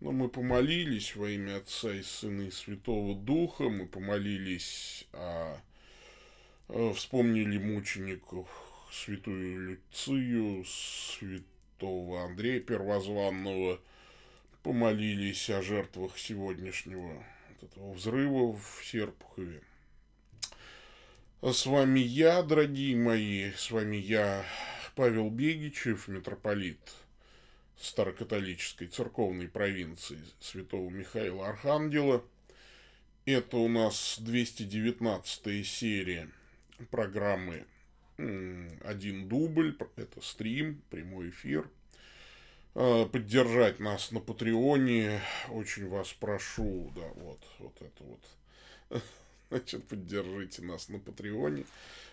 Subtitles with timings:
[0.00, 5.60] Но мы помолились во имя Отца и Сына и Святого Духа, мы помолились, а,
[6.68, 8.48] а вспомнили мучеников
[8.92, 13.80] святую Люцию, святого Андрея Первозванного,
[14.62, 19.62] помолились о жертвах сегодняшнего вот этого взрыва в Серпухове.
[21.40, 24.44] А с вами я, дорогие мои, с вами я,
[24.94, 26.78] Павел Бегичев, митрополит–
[27.80, 32.24] старокатолической церковной провинции святого Михаила Архангела.
[33.24, 36.30] Это у нас 219 серия
[36.90, 37.66] программы
[38.16, 41.68] «Один дубль», это стрим, прямой эфир.
[42.74, 49.02] А, поддержать нас на Патреоне, очень вас прошу, да, вот, вот это вот.
[49.50, 51.64] Значит, поддержите нас на Патреоне.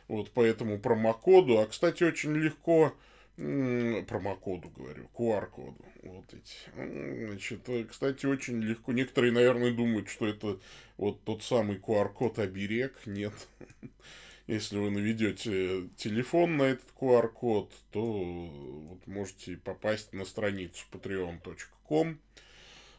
[0.08, 1.60] Вот по этому промокоду.
[1.60, 2.94] А, кстати, очень легко
[3.36, 5.84] промокоду говорю, QR-коду.
[6.04, 7.26] Вот эти.
[7.28, 8.94] Значит, э, кстати, очень легко.
[8.94, 10.60] Некоторые, наверное, думают, что это
[10.98, 12.96] вот тот самый QR-код оберег.
[13.06, 13.34] Нет.
[14.48, 22.20] Если вы наведете телефон на этот QR-код, то вот можете попасть на страницу patreon.com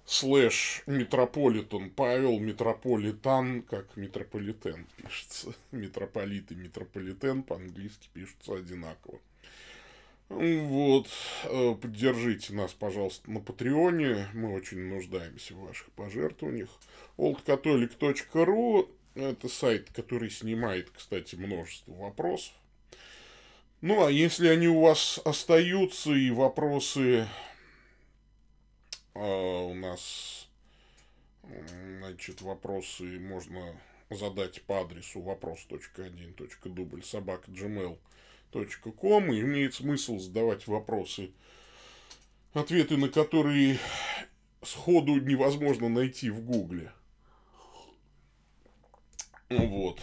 [0.07, 5.55] слэш metropolitan Pavel, metropolitan, как метрополитен пишется.
[5.73, 9.20] Митрополит и метрополитен по-английски пишутся одинаково.
[10.29, 11.09] Вот,
[11.45, 14.27] э, поддержите нас, пожалуйста, на Патреоне.
[14.35, 16.71] Мы очень нуждаемся в ваших пожертвованиях.
[17.17, 22.53] oldcatholic.ru это сайт, который снимает, кстати, множество вопросов.
[23.81, 27.29] Ну, а если они у вас остаются и вопросы
[29.15, 30.49] э, у нас,
[32.01, 37.99] значит, вопросы можно задать по адресу вопрос.1.дубль собака gmail.com
[38.50, 41.30] ком и имеет смысл задавать вопросы,
[42.55, 43.78] ответы на которые
[44.62, 46.92] сходу невозможно найти в Гугле.
[49.48, 50.00] Вот.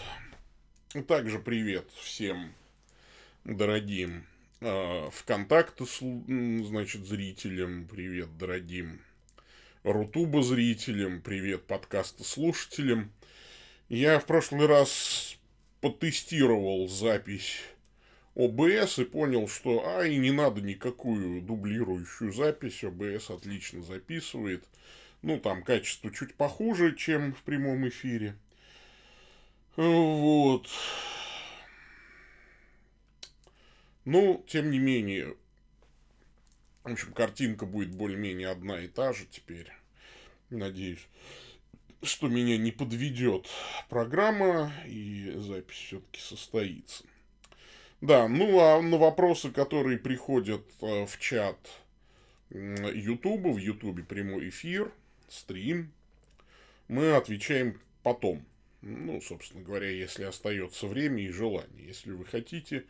[1.07, 2.53] Также привет всем
[3.43, 4.25] дорогим
[4.61, 9.01] э, ВКонтакте, значит, зрителям, привет дорогим
[9.83, 13.11] Рутуба зрителям, привет подкаста слушателям.
[13.89, 15.37] Я в прошлый раз
[15.81, 17.57] потестировал запись
[18.35, 24.63] ОБС и понял, что а и не надо никакую дублирующую запись, ОБС отлично записывает.
[25.21, 28.35] Ну, там качество чуть похуже, чем в прямом эфире.
[29.75, 30.67] Вот.
[34.05, 35.35] Ну, тем не менее,
[36.83, 39.71] в общем, картинка будет более-менее одна и та же теперь.
[40.49, 41.07] Надеюсь,
[42.01, 43.47] что меня не подведет
[43.89, 47.05] программа, и запись все-таки состоится.
[48.03, 51.57] Да, ну а на вопросы, которые приходят э, в чат
[52.49, 54.91] Ютуба, в Ютубе прямой эфир,
[55.29, 55.93] стрим,
[56.89, 58.45] мы отвечаем потом.
[58.81, 61.87] Ну, собственно говоря, если остается время и желание.
[61.87, 62.83] Если вы хотите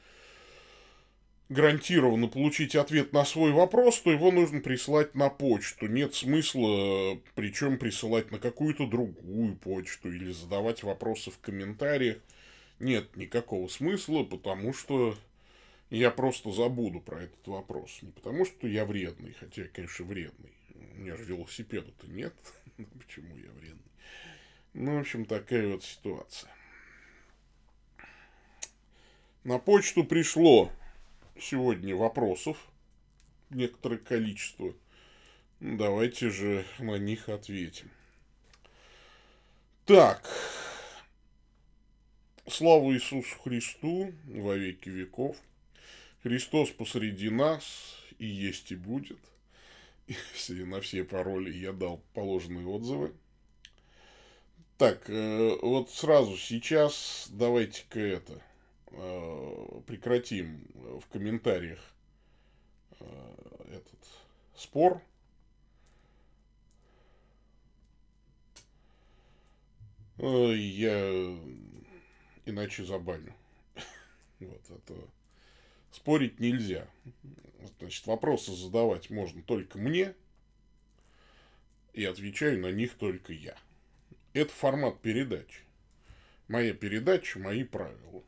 [1.47, 5.85] гарантированно получить ответ на свой вопрос, то его нужно прислать на почту.
[5.85, 12.18] Нет смысла, причем присылать на какую-то другую почту или задавать вопросы в комментариях
[12.84, 15.18] нет никакого смысла, потому что
[15.90, 18.00] я просто забуду про этот вопрос.
[18.02, 20.52] Не потому, что я вредный, хотя я, конечно, вредный.
[20.76, 22.34] У меня же велосипеда-то нет.
[23.00, 23.80] Почему я вредный?
[24.74, 26.50] Ну, в общем, такая вот ситуация.
[29.44, 30.72] На почту пришло
[31.40, 32.58] сегодня вопросов,
[33.50, 34.74] некоторое количество.
[35.60, 37.90] Давайте же на них ответим.
[39.86, 40.28] Так,
[42.46, 45.38] Слава Иисусу Христу во веки веков.
[46.24, 49.20] Христос посреди нас и есть и будет.
[50.08, 53.14] И на все пароли я дал положенные отзывы.
[54.78, 58.42] Так, э, вот сразу сейчас давайте-ка это
[58.92, 61.80] э, прекратим в комментариях
[63.00, 63.36] э,
[63.72, 64.00] этот
[64.54, 65.02] спор.
[70.18, 71.40] Я
[72.45, 73.34] иначе забаню.
[74.40, 74.95] Вот, это
[75.92, 76.88] спорить нельзя.
[77.80, 80.13] Значит, вопросы задавать можно только мне,
[81.94, 83.56] и отвечаю на них только я.
[84.34, 85.62] Это формат передачи.
[86.48, 88.24] Моя передача, мои правила.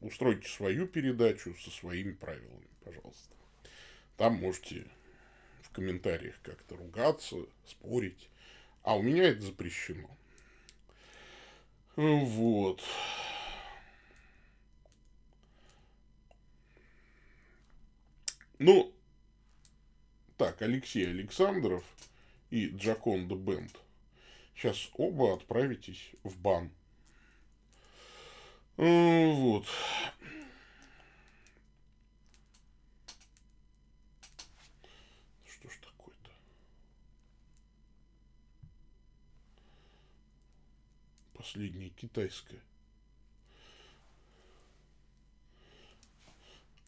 [0.00, 3.34] Устройте свою передачу со своими правилами, пожалуйста.
[4.16, 4.86] Там можете
[5.62, 7.36] в комментариях как-то ругаться,
[7.66, 8.28] спорить.
[8.82, 10.08] А у меня это запрещено.
[11.96, 12.82] Вот.
[18.58, 18.92] Ну,
[20.36, 21.84] так, Алексей Александров
[22.50, 23.76] и Джаконда Бенд.
[24.54, 26.72] Сейчас оба отправитесь в бан.
[28.76, 29.66] Э, вот.
[35.46, 36.30] Что ж такое-то?
[41.34, 42.60] Последнее китайское.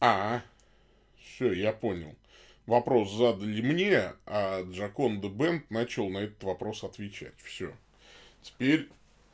[0.01, 0.41] А,
[1.41, 2.15] все, я понял.
[2.67, 7.33] Вопрос задали мне, а Джаконда Бенд начал на этот вопрос отвечать.
[7.43, 7.73] Все.
[8.43, 8.89] Теперь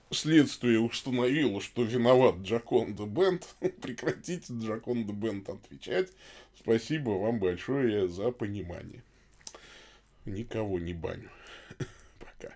[0.09, 3.45] следствие установило, что виноват Джаконда Бенд.
[3.81, 6.09] Прекратите Джаконда Бенд отвечать.
[6.57, 9.03] Спасибо вам большое за понимание.
[10.23, 11.29] Никого не баню.
[12.19, 12.55] Пока.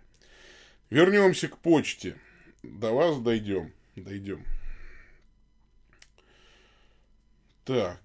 [0.89, 2.18] Вернемся к почте.
[2.63, 3.74] До вас дойдем.
[3.98, 4.45] Дойдем.
[7.65, 8.00] Так.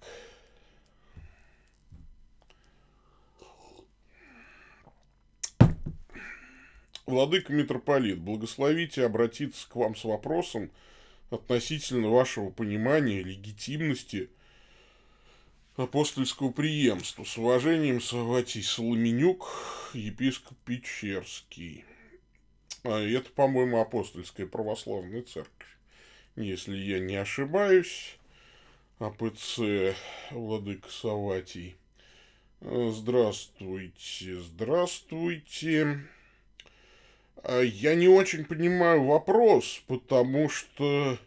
[7.07, 10.69] Владыка митрополит, благословите обратиться к вам с вопросом
[11.29, 14.29] относительно вашего понимания легитимности
[15.77, 17.23] апостольского преемства.
[17.23, 19.47] С уважением, Саватий Соломенюк,
[19.93, 21.85] епископ Печерский.
[22.83, 25.77] А это, по-моему, апостольская православная церковь.
[26.35, 28.17] Если я не ошибаюсь.
[28.99, 29.95] АПЦ
[30.31, 31.77] Владыка Саватий.
[32.59, 36.03] Здравствуйте, здравствуйте.
[37.43, 41.19] А я не очень понимаю вопрос, потому что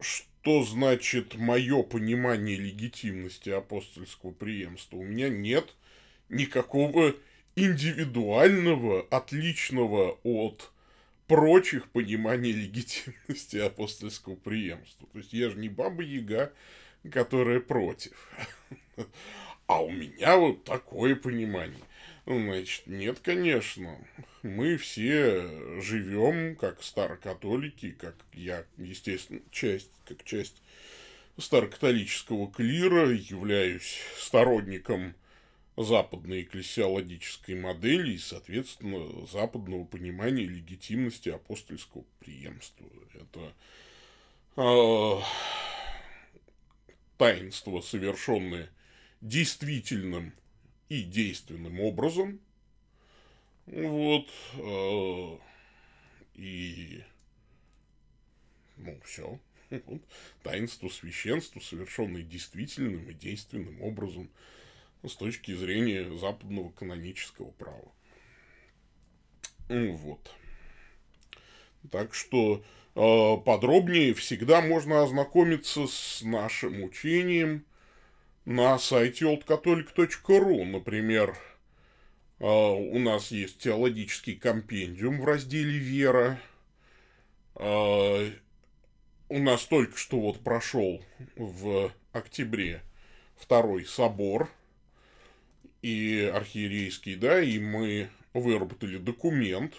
[0.00, 4.96] что значит мое понимание легитимности апостольского преемства?
[4.96, 5.74] У меня нет
[6.28, 7.14] никакого
[7.54, 10.72] индивидуального, отличного от
[11.26, 15.08] прочих пониманий легитимности апостольского преемства.
[15.12, 16.52] То есть я же не баба Яга,
[17.10, 18.12] которая против.
[19.66, 21.82] А у меня вот такое понимание.
[22.24, 23.98] Значит, нет, конечно.
[24.42, 30.62] Мы все живем как старокатолики, как я, естественно, часть, как часть
[31.36, 35.14] старокатолического клира, являюсь сторонником
[35.76, 42.86] западной экклесиологической модели и, соответственно, западного понимания легитимности апостольского преемства.
[43.14, 43.52] Это
[44.56, 45.22] э,
[47.16, 48.68] таинство, совершенное
[49.20, 50.34] действительным
[50.92, 52.38] и действенным образом.
[53.64, 54.28] Вот.
[54.56, 55.38] Э,
[56.34, 57.02] и
[58.76, 59.40] ну, все.
[60.42, 64.30] Таинство священства, совершенное действительным и действенным образом
[65.02, 67.90] с точки зрения западного канонического права.
[69.68, 70.30] Вот.
[71.90, 72.62] Так что
[72.94, 77.64] э, подробнее всегда можно ознакомиться с нашим учением
[78.44, 80.64] на сайте oldcatholic.ru.
[80.64, 81.36] Например,
[82.38, 86.40] э, у нас есть теологический компендиум в разделе «Вера».
[87.56, 88.30] Э,
[89.28, 91.02] у нас только что вот прошел
[91.36, 92.82] в октябре
[93.36, 94.50] второй собор–
[95.82, 99.74] и архиерейский, да, и мы выработали документ,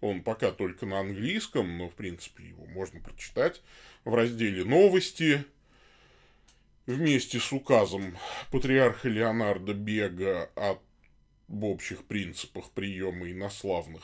[0.00, 3.62] он пока только на английском, но, в принципе, его можно прочитать
[4.04, 5.44] в разделе «Новости»,
[6.88, 8.16] вместе с указом
[8.50, 10.80] патриарха Леонарда Бега об
[11.62, 14.02] общих принципах приема инославных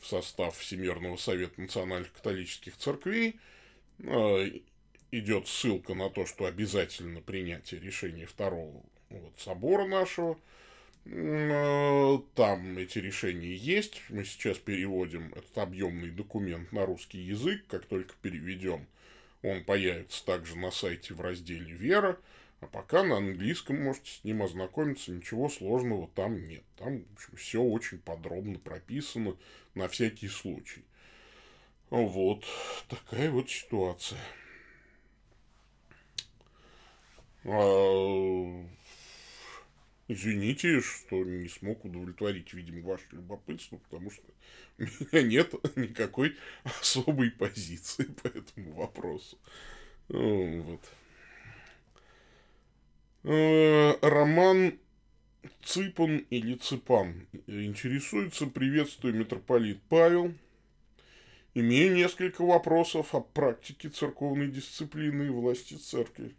[0.00, 3.36] в состав Всемирного Совета Национальных Католических Церквей
[4.00, 4.50] э,
[5.12, 10.36] идет ссылка на то, что обязательно принятие решения второго вот, собора нашего.
[11.04, 14.02] Э, там эти решения есть.
[14.08, 17.66] Мы сейчас переводим этот объемный документ на русский язык.
[17.68, 18.86] Как только переведем,
[19.42, 22.18] он появится также на сайте в разделе «Вера».
[22.60, 26.64] А пока на английском можете с ним ознакомиться, ничего сложного там нет.
[26.76, 29.36] Там, в общем, все очень подробно прописано
[29.74, 30.82] на всякий случай.
[31.90, 32.44] Вот
[32.88, 34.18] такая вот ситуация.
[40.10, 44.24] Извините, что не смог удовлетворить, видимо, ваше любопытство, потому что
[44.78, 46.34] у меня нет никакой
[46.64, 49.38] особой позиции по этому вопросу.
[50.08, 50.80] Вот.
[53.24, 54.78] Э, Роман
[55.62, 60.32] Цыпан или Цыпан интересуется, приветствую митрополит Павел.
[61.52, 66.34] Имею несколько вопросов о практике церковной дисциплины и власти церкви.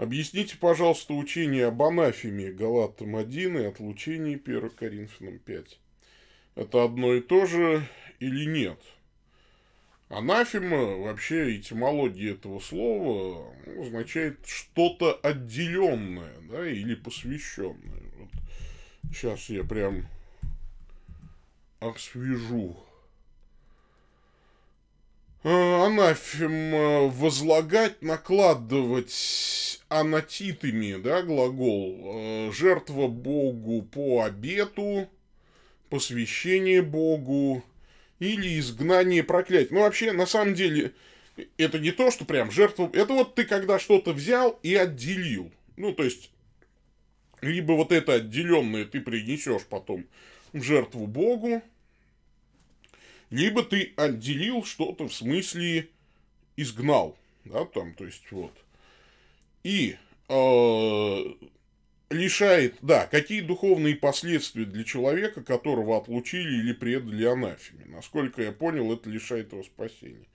[0.00, 5.78] Объясните, пожалуйста, учение об анафеме Галатам 1 и отлучении 1 Коринфянам 5.
[6.54, 7.86] Это одно и то же
[8.18, 8.80] или нет?
[10.08, 18.00] Анафема, вообще этимология этого слова означает что-то отделенное, да, или посвященное.
[18.16, 18.30] Вот
[19.12, 20.08] Сейчас я прям
[21.78, 22.74] освежу.
[25.42, 35.08] Анафем возлагать, накладывать анатитами, да, глагол, э, жертва Богу по обету,
[35.88, 37.64] посвящение Богу
[38.18, 39.74] или изгнание проклятия.
[39.74, 40.92] Ну, вообще, на самом деле,
[41.56, 42.90] это не то, что прям жертва...
[42.92, 45.50] Это вот ты когда что-то взял и отделил.
[45.76, 46.30] Ну, то есть,
[47.40, 50.06] либо вот это отделенное ты принесешь потом
[50.52, 51.62] в жертву Богу,
[53.30, 55.88] либо ты отделил что-то в смысле
[56.56, 58.52] изгнал, да, там, то есть вот.
[59.62, 59.96] И
[60.28, 61.24] э,
[62.10, 67.84] лишает, да, какие духовные последствия для человека, которого отлучили или предали анафеме.
[67.86, 70.26] Насколько я понял, это лишает его спасения.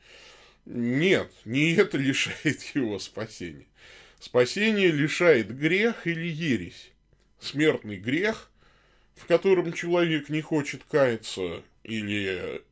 [0.65, 3.67] Нет, не это лишает его спасения.
[4.19, 6.91] Спасение лишает грех или ересь.
[7.39, 8.49] Смертный грех,
[9.15, 12.63] в котором человек не хочет каяться, или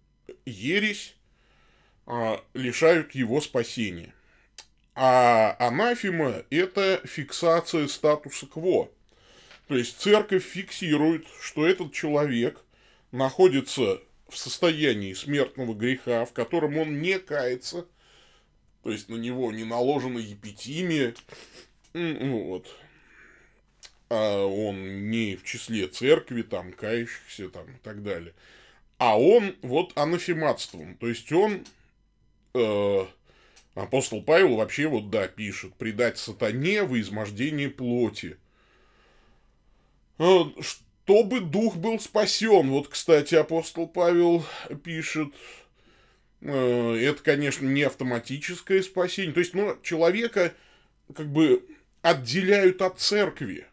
[0.46, 1.16] ересь,
[2.06, 4.14] а, лишают его спасения.
[4.96, 8.92] А анафема– это фиксация статуса кво.
[9.68, 12.62] То есть церковь фиксирует, что этот человек
[13.12, 17.88] находится в состоянии смертного греха, в котором он не кается,
[18.84, 21.16] то есть на него не наложена епитимия,
[21.94, 22.68] ну вот,
[24.10, 28.34] а он не в числе церкви, там, кающихся, там, и так далее.
[29.06, 31.66] А он вот анафематством, то есть он,
[32.54, 33.06] э,
[33.76, 38.38] апостол Павел вообще вот, да, пишет, предать сатане во измождении плоти.
[40.20, 42.70] Э, чтобы дух был спасен.
[42.70, 44.46] Вот, кстати, апостол Павел
[44.86, 45.34] пишет,
[46.40, 49.34] э, это, конечно, не автоматическое спасение.
[49.34, 50.54] То есть, ну, человека
[51.14, 51.68] как бы
[52.02, 53.68] отделяют от церкви.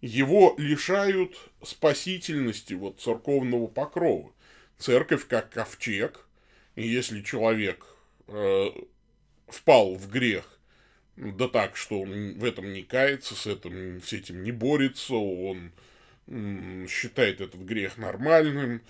[0.00, 4.32] Его лишают спасительности вот церковного покрова.
[4.78, 6.24] Церковь как ковчег,
[6.76, 7.84] и если человек
[8.28, 8.66] э,
[9.48, 10.58] впал в грех,
[11.16, 15.72] да так, что он в этом не кается, с этим, с этим не борется, он
[16.88, 18.82] считает этот грех нормальным.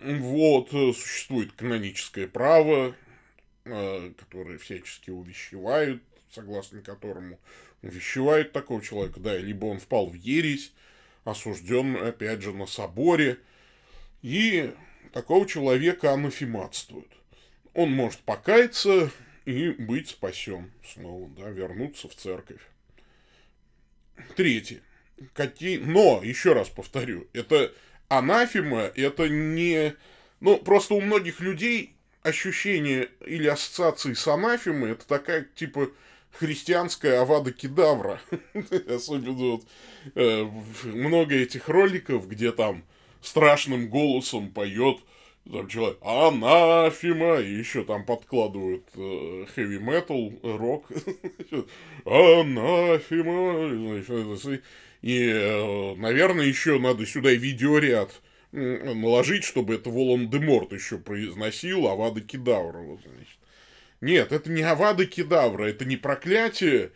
[0.00, 2.94] Вот, э, существует каноническое право,
[3.64, 7.38] э, которое всячески увещевают, согласно которому
[7.82, 10.72] увещевают такого человека, да, либо он впал в ересь,
[11.24, 13.38] осужден, опять же, на соборе,
[14.22, 14.74] и
[15.12, 17.12] такого человека анафематствуют.
[17.74, 19.10] Он может покаяться
[19.44, 22.60] и быть спасен снова, да, вернуться в церковь.
[24.36, 24.82] Третье
[25.34, 25.78] какие...
[25.78, 27.72] Но, еще раз повторю, это
[28.08, 29.94] анафема, это не...
[30.40, 35.90] Ну, просто у многих людей ощущение или ассоциации с анафемой, это такая, типа,
[36.32, 38.20] христианская авада кедавра.
[38.88, 39.66] Особенно вот
[40.14, 40.48] э,
[40.84, 42.84] много этих роликов, где там
[43.20, 44.98] страшным голосом поет
[45.50, 50.86] там человек анафема, и еще там подкладывают хэви метал, рок.
[52.04, 53.62] анафема.
[55.00, 58.20] И, э, наверное, еще надо сюда видеоряд
[58.52, 62.78] наложить, чтобы это Волан-де-Морт еще произносил Авада Кедавра.
[62.78, 63.38] Вот, значит.
[64.00, 66.90] Нет, это не Авада Кедавра, это не проклятие,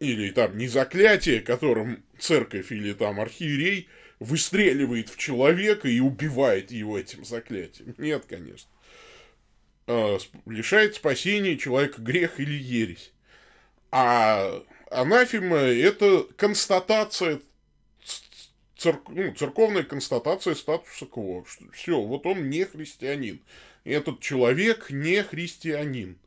[0.00, 3.88] или там не заклятие, которым церковь или там архиерей
[4.22, 7.94] выстреливает в человека и убивает его этим заклятием.
[7.98, 8.70] Нет, конечно.
[9.86, 13.12] А, лишает спасения человека грех или ересь.
[13.90, 17.40] А анафема– это констатация,
[18.76, 21.44] церк, ну, церковная констатация статуса кво.
[21.72, 23.42] Все, вот он не христианин.
[23.84, 26.18] Этот человек не христианин.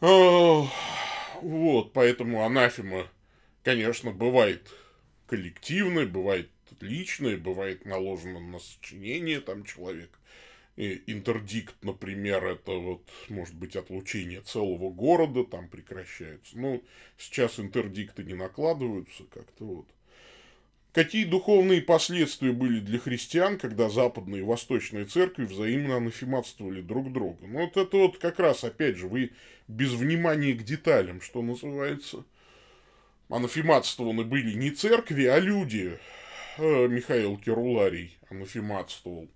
[0.00, 3.08] Вот, поэтому анафема,
[3.62, 4.68] конечно, бывает
[5.26, 6.50] коллективной, бывает
[6.82, 10.18] личной, бывает наложено на сочинение там человека.
[10.76, 16.58] И интердикт, например, это вот, может быть, отлучение целого города, там прекращается.
[16.58, 16.84] Ну,
[17.16, 19.86] сейчас интердикты не накладываются как-то вот.
[20.92, 27.46] Какие духовные последствия были для христиан, когда западные и восточные церкви взаимно анафематствовали друг друга?
[27.46, 29.32] Ну, вот это вот как раз, опять же, вы
[29.68, 32.24] без внимания к деталям, что называется.
[33.28, 35.98] Анафематствованы были не церкви, а люди.
[36.58, 39.28] Э, Михаил Керуларий анафематствовал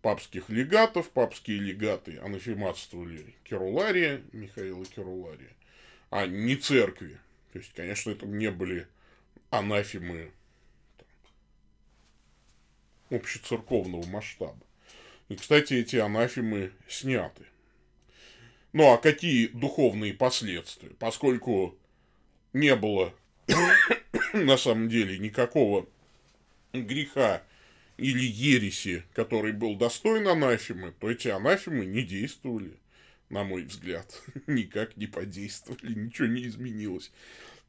[0.00, 5.50] папских легатов, папские легаты анафематствовали Керулария, Михаила Керулария,
[6.10, 7.18] а не церкви.
[7.52, 8.86] То есть, конечно, это не были
[9.50, 10.30] анафемы
[13.10, 14.64] общецерковного масштаба.
[15.28, 17.46] И, кстати, эти анафемы сняты.
[18.72, 20.90] Ну, а какие духовные последствия?
[20.98, 21.76] Поскольку
[22.52, 23.12] не было
[24.32, 25.88] на самом деле никакого
[26.72, 27.42] греха
[27.96, 32.72] или ереси, который был достоин анафемы, то эти анафемы не действовали,
[33.28, 34.22] на мой взгляд.
[34.46, 37.12] Никак не подействовали, ничего не изменилось.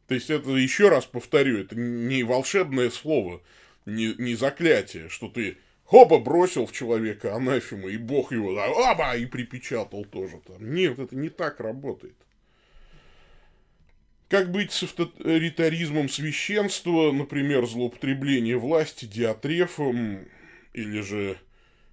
[0.08, 3.42] То есть это, еще раз повторю, это не волшебное слово,
[3.86, 9.26] не, не заклятие, что ты хоба бросил в человека анафему, и бог его, оба, и
[9.26, 10.74] припечатал тоже там.
[10.74, 12.16] Нет, это не так работает.
[14.30, 20.26] Как быть с авторитаризмом священства, например, злоупотребление власти диатрефом,
[20.74, 21.38] или же,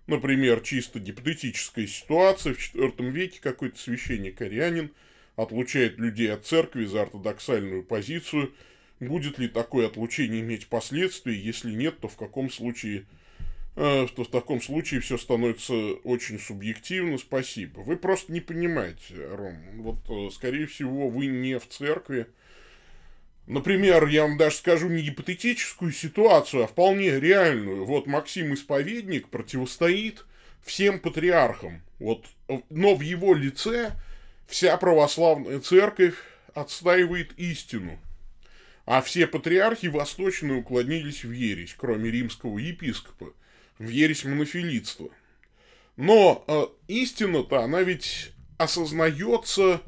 [0.06, 4.90] например, чисто гипотетическая ситуация, в IV веке какой-то священник-арианин
[5.37, 8.54] отлучает людей от церкви за ортодоксальную позицию.
[9.00, 11.34] Будет ли такое отлучение иметь последствия?
[11.34, 13.06] Если нет, то в каком случае
[13.80, 15.72] что в таком случае все становится
[16.04, 17.16] очень субъективно.
[17.16, 17.80] Спасибо.
[17.80, 19.56] Вы просто не понимаете, Ром.
[19.76, 22.26] Вот, э, скорее всего, вы не в церкви.
[23.46, 27.87] Например, я вам даже скажу не гипотетическую ситуацию, а вполне реальную.
[27.87, 30.26] Вот Максим Исповедник противостоит
[30.62, 31.80] всем патриархам.
[31.99, 32.26] Вот,
[32.68, 33.92] но в его лице
[34.46, 36.16] вся православная церковь
[36.52, 37.99] отстаивает истину.
[38.84, 43.32] А все патриархи восточные уклонились в ересь, кроме римского епископа
[43.80, 45.08] в ересь монофилитства.
[45.96, 49.80] Но э, истина-то, она ведь осознается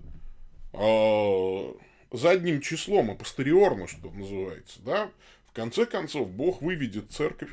[0.72, 1.72] э,
[2.11, 5.11] задним числом, а постериорно, что называется, да?
[5.46, 7.50] В конце концов, Бог выведет церковь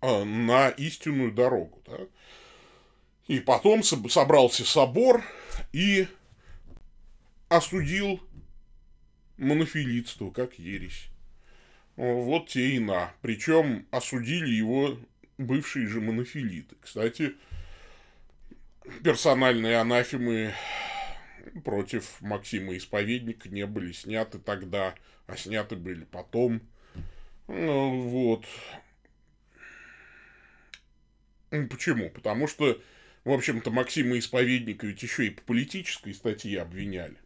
[0.00, 1.98] э, на истинную дорогу, да?
[3.26, 5.22] И потом собрался собор
[5.70, 6.08] и
[7.50, 8.22] осудил
[9.36, 11.08] монофилитство как ересь.
[11.98, 13.12] Вот те и на.
[13.22, 14.96] Причем осудили его
[15.36, 16.76] бывшие же монофилиты.
[16.80, 17.34] Кстати,
[19.02, 20.54] персональные анафемы
[21.64, 24.94] против Максима Исповедника не были сняты тогда,
[25.26, 26.62] а сняты были потом.
[27.48, 28.46] Ну, вот.
[31.50, 32.10] Почему?
[32.10, 32.80] Потому что,
[33.24, 37.16] в общем-то, Максима Исповедника ведь еще и по политической статье обвиняли.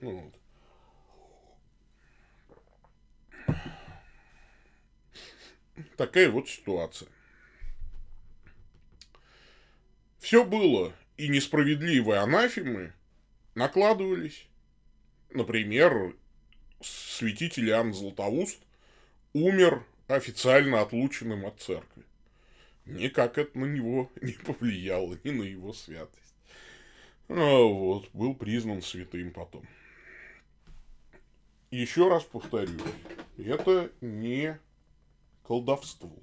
[0.00, 0.41] Вот.
[5.96, 7.08] Такая вот ситуация.
[10.18, 12.92] Все было, и несправедливые анафемы
[13.54, 14.46] накладывались.
[15.30, 16.14] Например,
[16.80, 18.60] святитель Иоанн Златоуст
[19.32, 22.04] умер официально отлученным от церкви.
[22.86, 26.34] Никак это на него не повлияло, ни на его святость.
[27.28, 29.66] А вот, был признан святым потом.
[31.70, 32.78] Еще раз повторю,
[33.38, 34.58] это не
[35.52, 36.18] колдовству.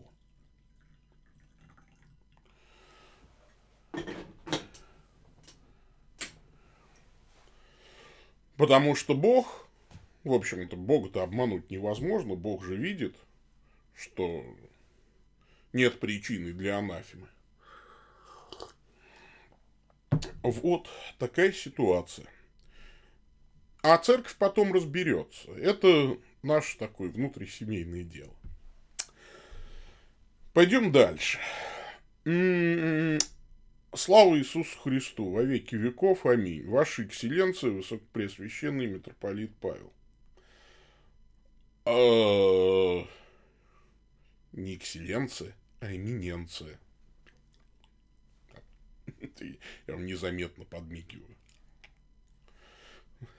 [8.58, 9.68] Потому что Бог,
[10.24, 13.16] в общем-то, Бога-то обмануть невозможно, Бог же видит,
[13.94, 14.44] что
[15.74, 17.28] нет причины для анафемы.
[20.42, 20.90] Вот
[21.20, 22.26] такая ситуация.
[23.84, 25.52] А церковь потом разберется.
[25.52, 28.34] Это наше такое внутрисемейное дело.
[30.60, 31.40] Пойдем дальше.
[33.96, 36.68] Слава Иисусу Христу, во веки веков, аминь.
[36.68, 39.94] Ваша экселленция, высокопреосвященный митрополит Павел.
[41.86, 43.08] А...
[44.52, 46.78] Не экселленция, а эминенция.
[49.88, 51.38] Я вам незаметно подмигиваю.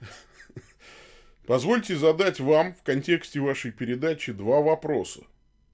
[1.47, 5.21] Позвольте задать вам в контексте вашей передачи два вопроса.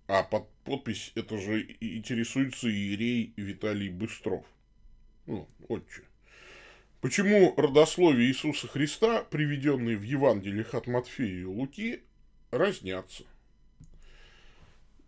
[0.09, 4.45] А под подпись это же интересуется иерей Виталий Быстров.
[5.27, 6.03] Ну, отче.
[7.01, 12.03] Почему родословие Иисуса Христа, приведенные в Евангелиях от Матфея и Луки,
[12.51, 13.25] разнятся?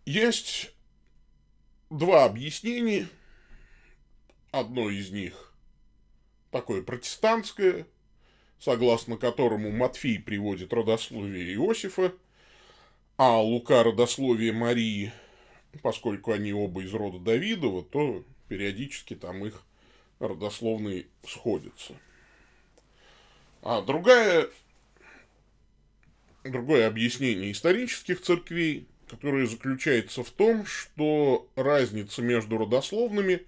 [0.05, 0.73] Есть
[1.89, 3.07] два объяснения.
[4.51, 5.53] Одно из них
[6.51, 7.85] такое протестантское,
[8.59, 12.13] согласно которому Матфей приводит родословие Иосифа,
[13.19, 15.11] а Лука родословие Марии,
[15.83, 19.61] поскольку они оба из рода Давидова, то периодически там их
[20.19, 21.95] родословные сходятся.
[23.61, 24.47] А другая,
[26.45, 33.45] другое объяснение исторических церквей, которое заключается в том, что разница между родословными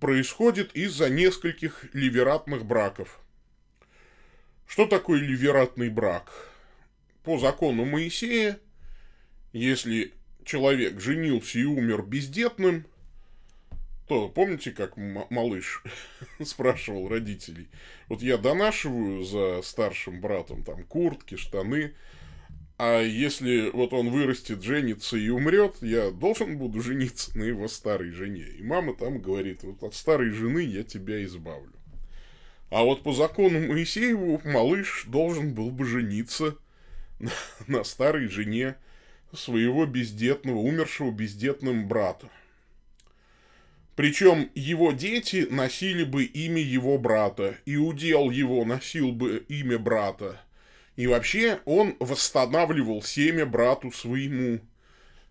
[0.00, 3.20] происходит из-за нескольких ливератных браков.
[4.66, 6.50] Что такое ливератный брак?
[7.24, 8.60] По закону Моисея–
[9.52, 10.12] если
[10.44, 12.86] человек женился и умер бездетным,
[14.08, 15.82] то помните, как малыш
[16.44, 17.68] спрашивал родителей,
[18.08, 21.94] вот я донашиваю за старшим братом там куртки, штаны,
[22.84, 28.10] а если вот он вырастет, женится и умрет, я должен буду жениться на его старой
[28.10, 28.44] жене.
[28.58, 31.72] И мама там говорит, вот от старой жены я тебя избавлю.
[32.70, 36.56] А вот по закону Моисееву малыш должен был бы жениться
[37.20, 37.30] на,
[37.66, 38.76] на старой жене
[39.32, 42.28] своего бездетного, умершего бездетным брата.
[43.96, 50.40] Причем его дети носили бы имя его брата, и удел его носил бы имя брата.
[50.96, 54.60] И вообще он восстанавливал семя брату своему.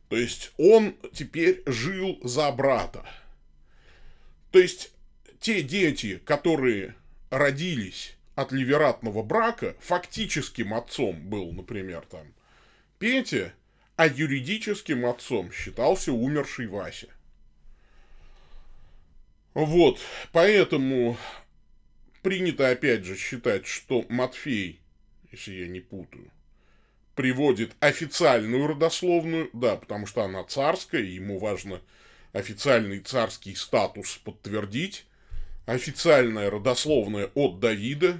[0.09, 3.05] То есть он теперь жил за брата.
[4.51, 4.91] То есть
[5.39, 6.95] те дети, которые
[7.29, 12.33] родились от ливератного брака, фактическим отцом был, например, там
[12.99, 13.53] Петя,
[14.01, 17.05] а юридическим отцом считался умерший Вася.
[19.53, 19.99] Вот,
[20.31, 21.17] поэтому
[22.23, 24.79] принято опять же считать, что Матфей,
[25.31, 26.31] если я не путаю,
[27.13, 31.79] приводит официальную родословную, да, потому что она царская, ему важно
[32.33, 35.05] официальный царский статус подтвердить,
[35.67, 38.19] официальная родословная от Давида,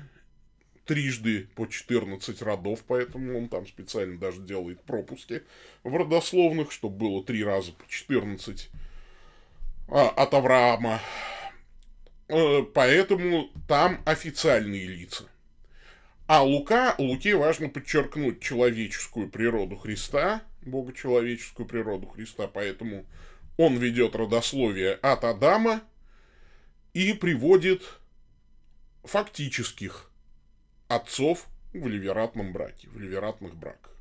[0.86, 5.44] трижды по 14 родов, поэтому он там специально даже делает пропуски
[5.84, 8.70] в родословных, чтобы было три раза по 14
[9.88, 11.00] а, от Авраама.
[12.28, 15.26] Э, поэтому там официальные лица.
[16.28, 23.06] А Лука, Луке важно подчеркнуть человеческую природу Христа, богочеловеческую природу Христа, поэтому
[23.58, 25.82] он ведет родословие от Адама
[26.94, 27.84] и приводит
[29.04, 30.11] фактических
[30.95, 33.95] отцов в ливератном браке, в ливератных браках.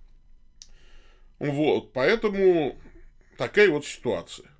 [1.38, 2.76] Вот, поэтому
[3.36, 4.50] такая вот ситуация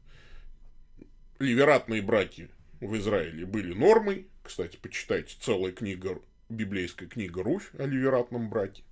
[1.41, 2.49] ливератные браки
[2.81, 4.29] в Израиле были нормой.
[4.45, 8.85] Кстати, почитайте целая книга, библейская книга Руфь о ливератном браке.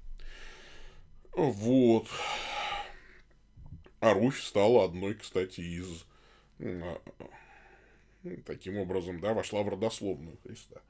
[1.33, 2.09] Вот.
[4.01, 6.05] А Руфь стала одной, кстати, из...
[6.61, 7.01] А,
[8.46, 10.81] таким образом, да, вошла в родословную Христа.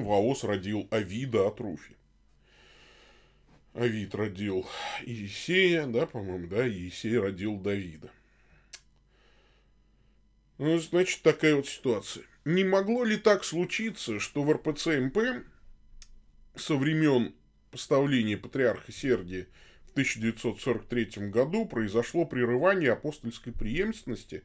[0.00, 1.96] Ваос родил Авида от Руфи.
[3.74, 4.66] Авид родил
[5.02, 8.10] Иисея, да, по-моему, да, Иисей родил Давида.
[10.58, 12.24] Ну, значит, такая вот ситуация.
[12.44, 15.18] Не могло ли так случиться, что в РПЦ МП
[16.54, 17.34] со времен
[17.70, 19.46] поставления патриарха Сергия
[19.86, 24.42] в 1943 году произошло прерывание апостольской преемственности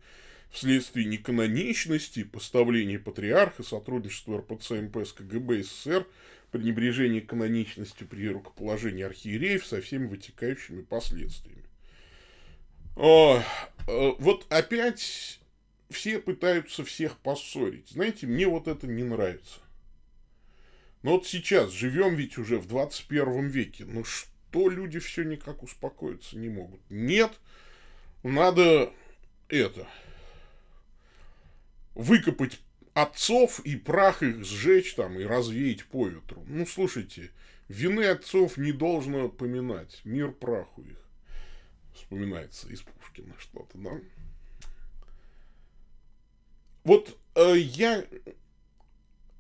[0.50, 6.08] вследствие неканоничности поставления патриарха, сотрудничества РПЦ МП с КГБ СССР,
[6.52, 11.64] пренебрежение каноничностью при рукоположении архиереев со всеми вытекающими последствиями.
[12.96, 13.42] О,
[13.88, 15.40] э, вот опять
[15.90, 17.90] все пытаются всех поссорить.
[17.90, 19.60] Знаете, мне вот это не нравится.
[21.04, 23.86] Но вот сейчас живем ведь уже в 21 веке.
[23.86, 26.82] Ну что люди все никак успокоиться не могут?
[26.90, 27.32] Нет,
[28.24, 28.92] надо
[29.48, 29.88] это
[31.98, 32.60] выкопать
[32.94, 36.44] отцов и прах их сжечь там и развеять по ветру.
[36.48, 37.32] Ну, слушайте,
[37.68, 40.02] вины отцов не должно поминать.
[40.04, 41.04] Мир праху их.
[41.94, 43.92] Вспоминается из Пушкина что-то, да?
[46.84, 48.06] Вот э, я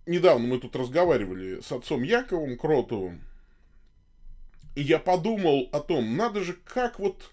[0.07, 3.21] недавно мы тут разговаривали с отцом Яковом Кротовым,
[4.75, 7.31] и я подумал о том, надо же как вот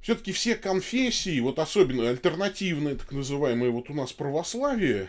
[0.00, 5.08] все-таки все конфессии, вот особенно альтернативное, так называемое вот у нас православие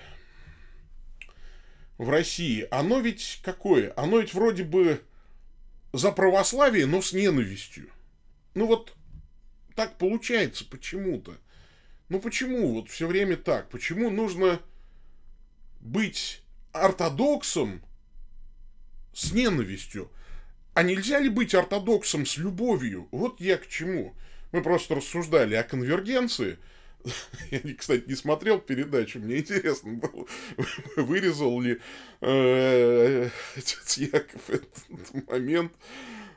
[1.97, 3.93] в России, оно ведь какое?
[3.95, 5.01] Оно ведь вроде бы
[5.93, 7.89] за православие, но с ненавистью.
[8.53, 8.93] Ну вот
[9.75, 11.37] так получается почему-то.
[12.09, 13.69] Ну почему вот все время так?
[13.69, 14.59] Почему нужно
[15.79, 16.41] быть
[16.73, 17.81] ортодоксом
[19.13, 20.11] с ненавистью?
[20.73, 23.07] А нельзя ли быть ортодоксом с любовью?
[23.11, 24.15] Вот я к чему.
[24.51, 26.57] Мы просто рассуждали о конвергенции.
[27.51, 30.27] Я, кстати, не смотрел передачу, мне интересно было,
[30.95, 31.79] вырезал ли
[32.21, 35.73] э, отец Яков этот момент.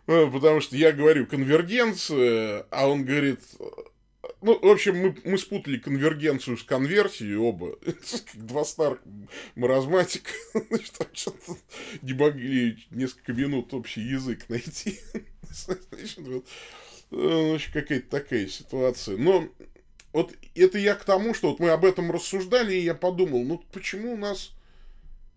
[0.06, 3.40] Э, потому что я говорю конвергенция, а он говорит
[4.44, 7.78] ну, в общем, мы, мы спутали конвергенцию с конверсией оба.
[8.34, 9.00] Два старых
[9.54, 10.30] маразматика.
[11.14, 11.56] Что-то
[12.02, 15.00] не могли несколько минут общий язык найти.
[15.50, 16.46] Значит, вот,
[17.10, 19.16] ну, какая-то такая ситуация.
[19.16, 19.48] Но
[20.12, 23.64] вот это я к тому, что вот мы об этом рассуждали, и я подумал, ну
[23.72, 24.52] почему у нас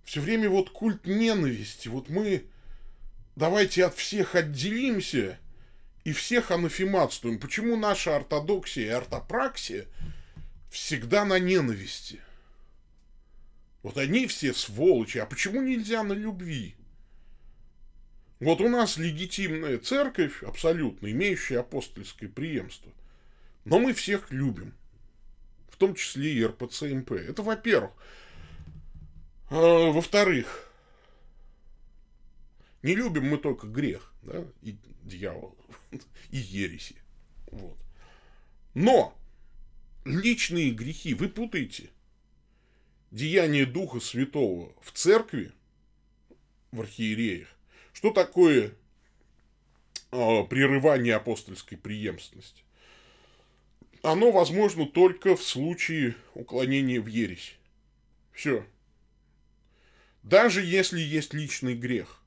[0.03, 1.88] все время вот культ ненависти?
[1.88, 2.45] Вот мы
[3.36, 5.39] давайте от всех отделимся
[6.03, 7.39] и всех анафематствуем.
[7.39, 9.86] Почему наша ортодоксия и ортопраксия
[10.71, 12.21] всегда на ненависти?
[13.84, 15.17] Вот они все сволочи.
[15.17, 16.75] А почему нельзя на любви?
[18.39, 22.91] Вот у нас легитимная церковь, абсолютно имеющая апостольское преемство.
[23.65, 24.73] Но мы всех любим.
[25.69, 27.13] В том числе и РПЦ-МП.
[27.13, 27.91] Это во-первых.
[29.50, 30.71] А, во-вторых,
[32.84, 35.58] не любим мы только грех, да, и дьявол,
[36.30, 36.95] и ереси.
[37.52, 37.78] Вот.
[38.73, 39.17] Но
[40.06, 41.89] личные грехи вы путаете.
[43.10, 45.52] Деяние Духа Святого в церкви,
[46.71, 47.57] в архиереях,
[47.97, 48.75] что такое
[50.12, 52.62] э, прерывание апостольской преемственности?
[54.03, 57.55] Оно возможно только в случае уклонения в ересь.
[58.33, 58.63] Все.
[60.21, 62.21] Даже если есть личный грех.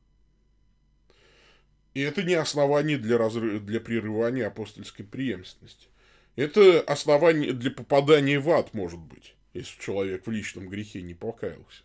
[1.95, 5.87] И это не основание для, разрыва, для прерывания апостольской преемственности.
[6.35, 11.85] Это основание для попадания в ад, может быть, если человек в личном грехе не покаялся.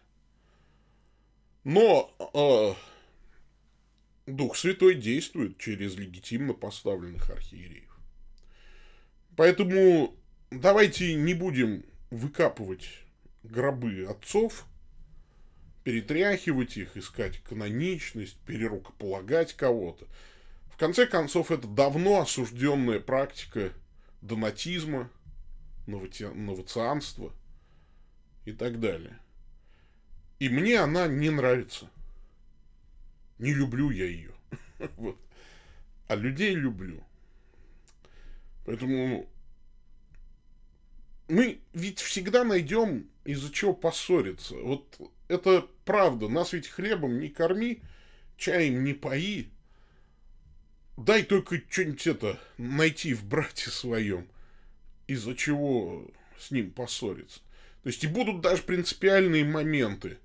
[1.64, 2.74] Но э,
[4.26, 7.96] Дух Святой действует через легитимно поставленных архиереев.
[9.36, 10.16] Поэтому
[10.50, 12.90] давайте не будем выкапывать
[13.44, 14.66] гробы отцов,
[15.84, 20.08] перетряхивать их, искать каноничность, перерукополагать кого-то.
[20.74, 23.72] В конце концов, это давно осужденная практика
[24.22, 25.12] донатизма,
[25.86, 27.32] новацианства
[28.46, 29.20] и так далее.
[30.40, 31.90] И мне она не нравится.
[33.38, 34.32] Не люблю я ее.
[34.98, 35.18] вот.
[36.08, 37.04] А людей люблю.
[38.66, 39.30] Поэтому
[41.28, 44.56] мы ведь всегда найдем из-за чего поссориться.
[44.56, 46.30] Вот это правда.
[46.30, 47.82] Нас ведь хлебом не корми,
[48.38, 49.50] чаем не пои.
[50.98, 54.28] Дай только что-нибудь это найти в брате своем,
[55.08, 57.42] из-за чего с ним поссориться.
[57.84, 60.18] То есть и будут даже принципиальные моменты–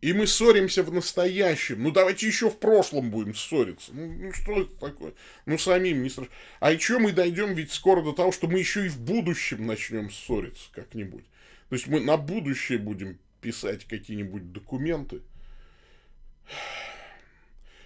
[0.00, 1.82] и мы ссоримся в настоящем.
[1.82, 3.90] Ну, давайте еще в прошлом будем ссориться.
[3.92, 5.12] Ну, ну что это такое?
[5.44, 6.32] Ну, самим не страшно.
[6.60, 10.10] А еще мы дойдем ведь скоро до того, что мы еще и в будущем начнем
[10.10, 11.24] ссориться как-нибудь.
[11.68, 15.22] То есть мы на будущее будем писать какие-нибудь документы.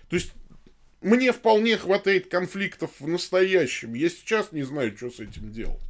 [0.09, 0.33] То есть
[1.01, 3.95] мне вполне хватает конфликтов в настоящем.
[3.95, 5.81] Я сейчас не знаю, что с этим делать.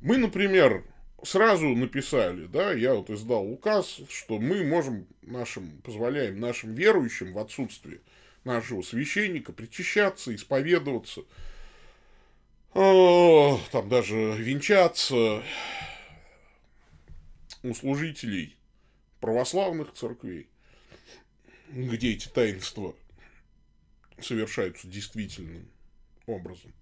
[0.00, 0.84] Мы, например,
[1.22, 7.38] сразу написали, да, я вот издал указ, что мы можем нашим, позволяем нашим верующим в
[7.38, 8.00] отсутствии
[8.44, 11.22] нашего священника причащаться, исповедоваться,
[12.72, 15.42] там даже венчаться
[17.62, 18.56] у служителей
[19.20, 20.48] православных церквей,
[21.68, 22.96] где эти таинства
[24.20, 25.70] совершаются действительным
[26.26, 26.72] образом.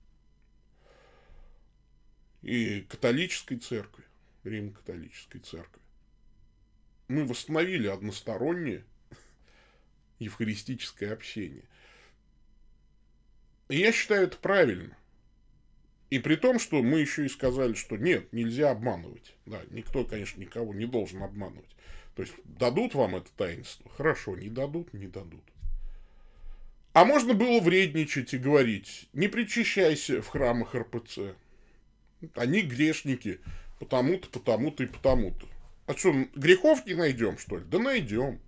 [2.43, 4.05] И католической церкви.
[4.45, 5.83] Римо-католической церкви.
[7.09, 8.85] Мы восстановили одностороннее
[10.19, 11.65] евхаристическое общение.
[13.69, 14.97] И я считаю это правильно.
[16.11, 19.35] И при том, что мы еще и сказали, что нет, нельзя обманывать.
[19.47, 21.71] Да, никто, конечно, никого не должен обманывать.
[22.17, 23.89] То есть дадут вам это таинство?
[23.93, 25.45] Хорошо, не дадут, не дадут.
[26.93, 31.37] А можно было вредничать и говорить, не причащайся в храмах РПЦ.
[32.35, 33.41] Они грешники,
[33.81, 35.49] потому-то, потому-то и потому-то.
[35.87, 37.65] А что, грехов не найдем, что ли?
[37.65, 38.39] Да найдем.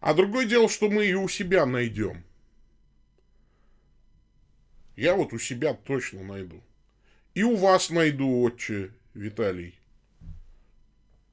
[0.00, 2.24] А другое дело, что мы и у себя найдем.
[4.96, 6.62] Я вот у себя точно найду.
[7.34, 9.78] И у вас найду, отче Виталий.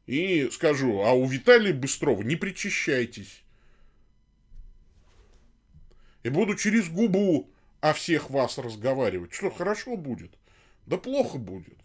[0.06, 3.44] И скажу, а у Виталия Быстрова не причащайтесь.
[6.24, 7.50] И буду через губу
[7.82, 9.34] о всех вас разговаривать.
[9.34, 10.32] Что, хорошо будет?
[10.86, 11.78] Да плохо будет.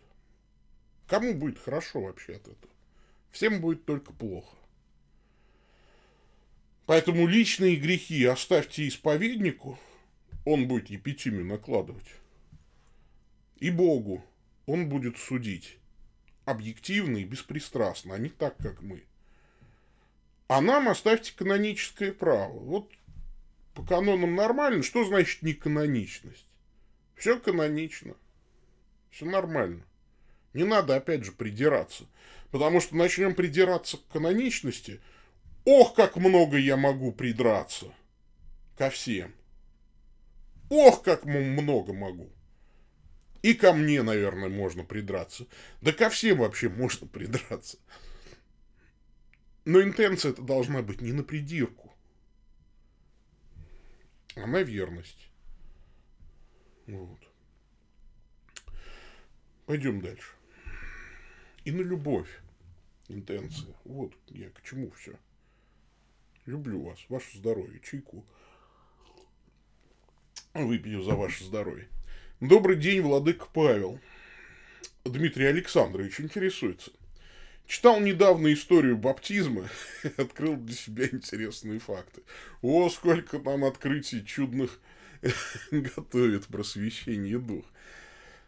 [1.12, 2.72] Кому будет хорошо вообще от этого?
[3.32, 4.56] Всем будет только плохо.
[6.86, 9.78] Поэтому личные грехи оставьте исповеднику,
[10.46, 12.06] он будет епитимию накладывать.
[13.58, 14.24] И Богу
[14.64, 15.76] он будет судить
[16.46, 19.04] объективно и беспристрастно, а не так, как мы.
[20.48, 22.58] А нам оставьте каноническое право.
[22.58, 22.90] Вот
[23.74, 24.82] по канонам нормально.
[24.82, 26.46] Что значит неканоничность?
[27.16, 28.14] Все канонично.
[29.10, 29.84] Все нормально.
[30.54, 32.04] Не надо, опять же, придираться.
[32.50, 35.00] Потому что начнем придираться к каноничности.
[35.64, 37.86] Ох, как много я могу придраться
[38.76, 39.34] ко всем.
[40.68, 42.30] Ох, как много могу.
[43.42, 45.46] И ко мне, наверное, можно придраться.
[45.80, 47.78] Да ко всем вообще можно придраться.
[49.64, 51.92] Но интенция это должна быть не на придирку,
[54.34, 55.28] а на верность.
[56.86, 57.20] Вот.
[59.66, 60.32] Пойдем дальше
[61.64, 62.28] и на любовь
[63.08, 63.74] интенция.
[63.84, 65.18] Вот я к чему все.
[66.46, 68.24] Люблю вас, ваше здоровье, чайку.
[70.54, 71.88] Выпью за ваше здоровье.
[72.40, 74.00] Добрый день, владыка Павел.
[75.04, 76.92] Дмитрий Александрович интересуется.
[77.66, 79.68] Читал недавно историю баптизма
[80.16, 82.22] открыл для себя интересные факты.
[82.60, 84.80] О, сколько там открытий чудных
[85.70, 87.64] готовит просвещение дух.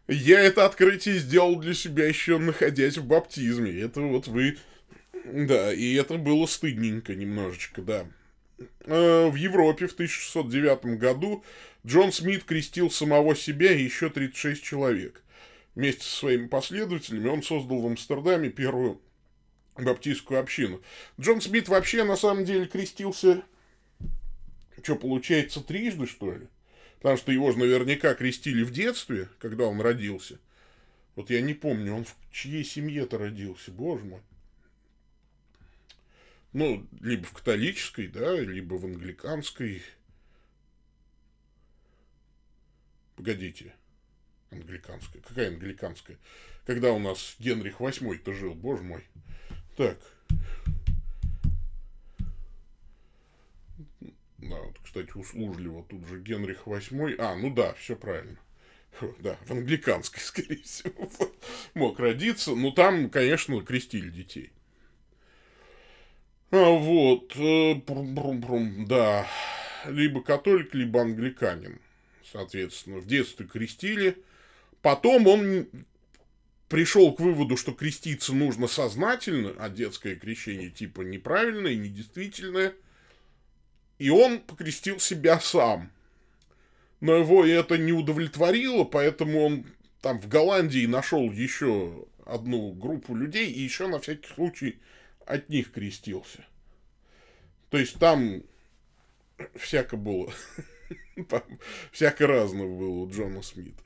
[0.06, 3.80] Я это открытие сделал для себя еще находясь в баптизме.
[3.80, 4.58] Это вот вы...
[5.24, 8.06] Да, и это было стыдненько немножечко, да.
[8.80, 11.42] Э, в Европе в 1609 году
[11.86, 15.22] Джон Смит крестил самого себя и еще 36 человек.
[15.74, 19.00] Вместе со своими последователями он создал в Амстердаме первую
[19.76, 20.82] баптистскую общину.
[21.18, 23.42] Джон Смит вообще на самом деле крестился,
[24.82, 26.46] что получается, трижды, что ли?
[27.04, 30.38] Потому что его же наверняка крестили в детстве, когда он родился.
[31.16, 34.22] Вот я не помню, он в чьей семье-то родился, боже мой.
[36.54, 39.82] Ну, либо в католической, да, либо в англиканской.
[43.16, 43.74] Погодите.
[44.50, 45.20] Англиканская.
[45.20, 46.16] Какая англиканская?
[46.64, 49.04] Когда у нас Генрих VIII-то жил, боже мой.
[49.76, 49.98] Так.
[54.44, 57.16] Да, вот, кстати, услужливо тут же Генрих VIII.
[57.18, 58.38] А, ну да, все правильно.
[59.20, 61.10] Да, в англиканской, скорее всего,
[61.72, 62.54] мог родиться.
[62.54, 64.52] Ну, там, конечно, крестили детей.
[66.50, 67.80] А, вот, э,
[68.86, 69.26] да,
[69.86, 71.80] либо католик, либо англиканин,
[72.30, 74.22] соответственно, в детстве крестили.
[74.82, 75.66] Потом он
[76.68, 82.74] пришел к выводу, что креститься нужно сознательно, а детское крещение типа неправильное, недействительное.
[83.98, 85.90] И он покрестил себя сам.
[87.00, 89.66] Но его это не удовлетворило, поэтому он
[90.00, 94.78] там в Голландии нашел еще одну группу людей и еще на всякий случай
[95.26, 96.44] от них крестился.
[97.70, 98.42] То есть там
[99.56, 100.32] всяко было.
[101.28, 101.42] Там
[101.92, 103.80] всяко разного было у Джона Смита.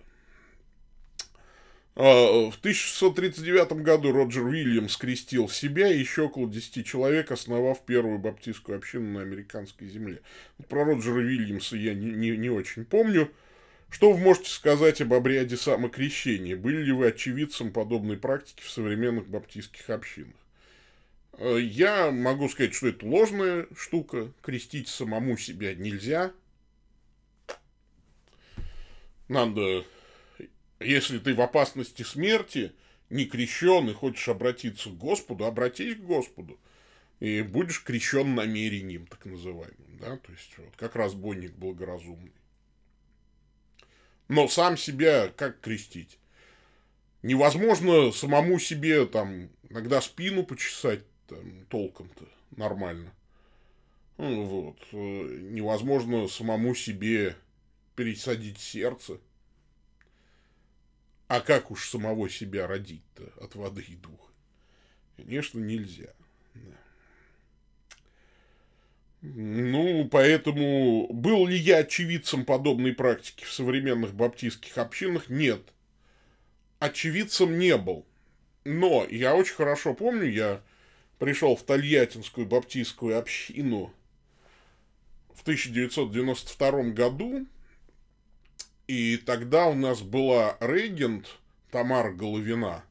[2.00, 8.20] А, в 1639 году Роджер Уильямс крестил себя и еще около 10 человек, основав первую
[8.20, 10.20] баптистскую общину на американской земле.
[10.68, 13.32] Про Роджера Уильямса я не, не, не очень помню.
[13.90, 16.54] Что вы можете сказать об обряде самокрещения?
[16.54, 20.36] Были ли вы очевидцем подобной практики в современных баптистских общинах?
[21.32, 24.30] Э, я могу сказать, что это ложная штука.
[24.40, 26.30] Крестить самому себя нельзя.
[29.26, 29.84] Надо
[30.80, 32.72] если ты в опасности смерти,
[33.10, 36.58] не крещен и хочешь обратиться к Господу, обратись к Господу.
[37.20, 39.98] И будешь крещен намерением, так называемым.
[40.00, 40.16] Да?
[40.18, 42.32] То есть, вот, как разбойник благоразумный.
[44.28, 46.18] Но сам себя как крестить?
[47.22, 52.24] Невозможно самому себе там иногда спину почесать там, толком-то
[52.56, 53.12] нормально.
[54.18, 54.78] Ну, вот.
[54.92, 57.36] Э, невозможно самому себе
[57.96, 59.18] пересадить сердце.
[61.28, 64.32] А как уж самого себя родить-то от воды и духа?
[65.16, 66.08] Конечно, нельзя.
[69.20, 75.28] Ну, поэтому был ли я очевидцем подобной практики в современных баптистских общинах?
[75.28, 75.60] Нет.
[76.78, 78.06] Очевидцем не был.
[78.64, 80.62] Но я очень хорошо помню, я
[81.18, 83.92] пришел в Тольяттинскую баптистскую общину
[85.34, 87.46] в 1992 году,
[88.88, 91.26] и тогда у нас была регент
[91.70, 92.82] Тамара Головина.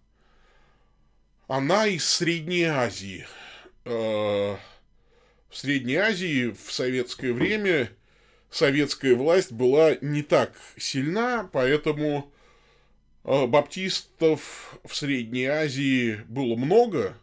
[1.47, 3.25] Она из Средней Азии.
[3.83, 4.55] Э,
[5.49, 7.89] в Средней Азии в советское время
[8.51, 12.31] советская власть была не так сильна, поэтому
[13.23, 17.17] э, баптистов в Средней Азии было много,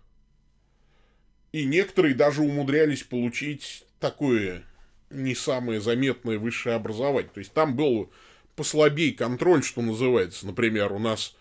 [1.52, 4.64] и некоторые даже умудрялись получить такое
[5.10, 7.30] не самое заметное высшее образование.
[7.32, 8.10] То есть там был
[8.56, 10.46] послабей контроль, что называется.
[10.46, 11.36] Например, у нас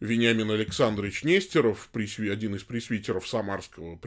[0.00, 3.98] Вениамин Александрович Нестеров, один из пресвитеров Самарского,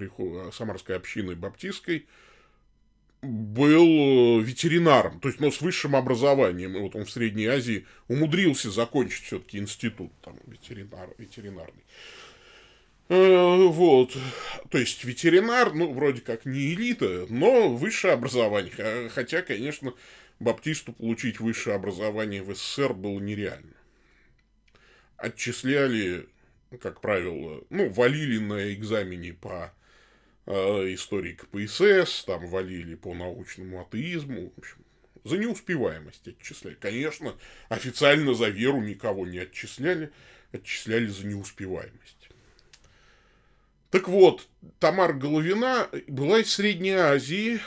[0.51, 2.07] Самарской общины баптистской,
[3.21, 6.77] был э, ветеринаром, то есть, но с высшим образованием.
[6.77, 11.83] И вот он в Средней Азии умудрился закончить все-таки институт там, ветеринар, ветеринарный.
[13.09, 14.15] Э, вот.
[14.69, 19.09] То есть, ветеринар, ну, вроде как не элита, но высшее образование.
[19.09, 19.93] Хотя, конечно,
[20.39, 23.75] Баптисту получить высшее образование в СССР было нереально.
[25.17, 26.29] Отчисляли,
[26.81, 29.73] как правило, ну, валили на экзамене по
[30.45, 30.53] э,
[30.93, 34.77] истории КПСС, там валили по научному атеизму, в общем,
[35.25, 36.75] за неуспеваемость отчисляли.
[36.75, 37.35] Конечно,
[37.67, 40.11] официально за веру никого не отчисляли,
[40.53, 42.29] отчисляли за неуспеваемость.
[43.91, 44.47] Так вот,
[44.79, 47.59] Тамара Головина была из Средней Азии,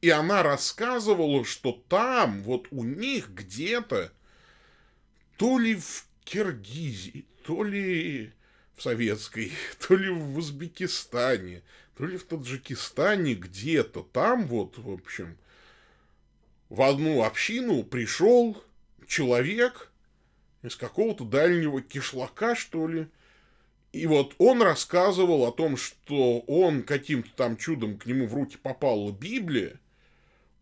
[0.00, 4.12] И она рассказывала, что там, вот у них где-то,
[5.36, 8.32] то ли в Киргизии, то ли
[8.76, 9.52] в Советской,
[9.86, 11.62] то ли в Узбекистане,
[11.96, 14.02] то ли в Таджикистане где-то.
[14.02, 15.38] Там вот, в общем,
[16.68, 18.62] в одну общину пришел
[19.06, 19.90] человек
[20.62, 23.08] из какого-то дальнего кишлака, что ли.
[23.92, 28.58] И вот он рассказывал о том, что он каким-то там чудом к нему в руки
[28.58, 29.80] попала Библия,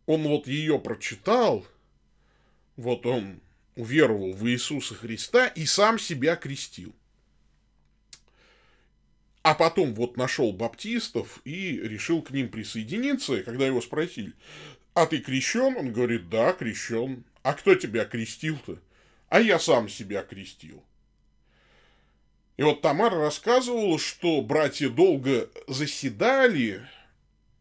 [0.06, 1.66] он вот ее прочитал,
[2.76, 3.40] вот он
[3.76, 6.94] уверовал в Иисуса Христа и сам себя крестил.
[9.42, 13.42] А потом вот нашел баптистов и решил к ним присоединиться.
[13.42, 14.32] Когда его спросили,
[14.94, 15.76] а ты крещен?
[15.76, 17.24] Он говорит, да, крещен.
[17.42, 18.78] А кто тебя крестил-то?
[19.28, 20.82] А я сам себя крестил.
[22.56, 26.86] И вот Тамара рассказывала, что братья долго заседали.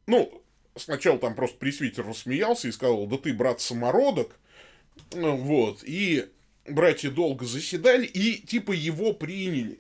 [0.06, 0.43] Ну,
[0.76, 4.40] сначала там просто пресвитер рассмеялся и сказал, да ты, брат, самородок.
[5.12, 5.84] Вот.
[5.84, 6.30] И
[6.68, 9.80] братья долго заседали и типа его приняли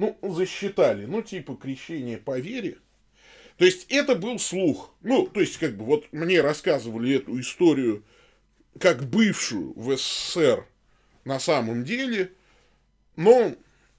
[0.00, 2.78] ну, засчитали, ну, типа крещение по вере.
[3.58, 4.94] То есть это был слух.
[5.02, 8.02] Ну, то есть, как бы, вот мне рассказывали эту историю
[8.78, 10.66] как бывшую в СССР
[11.24, 12.32] на самом деле,
[13.16, 13.54] но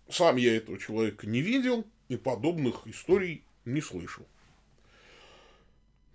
[0.10, 4.26] сам я этого человека не видел и подобных историй не слышал.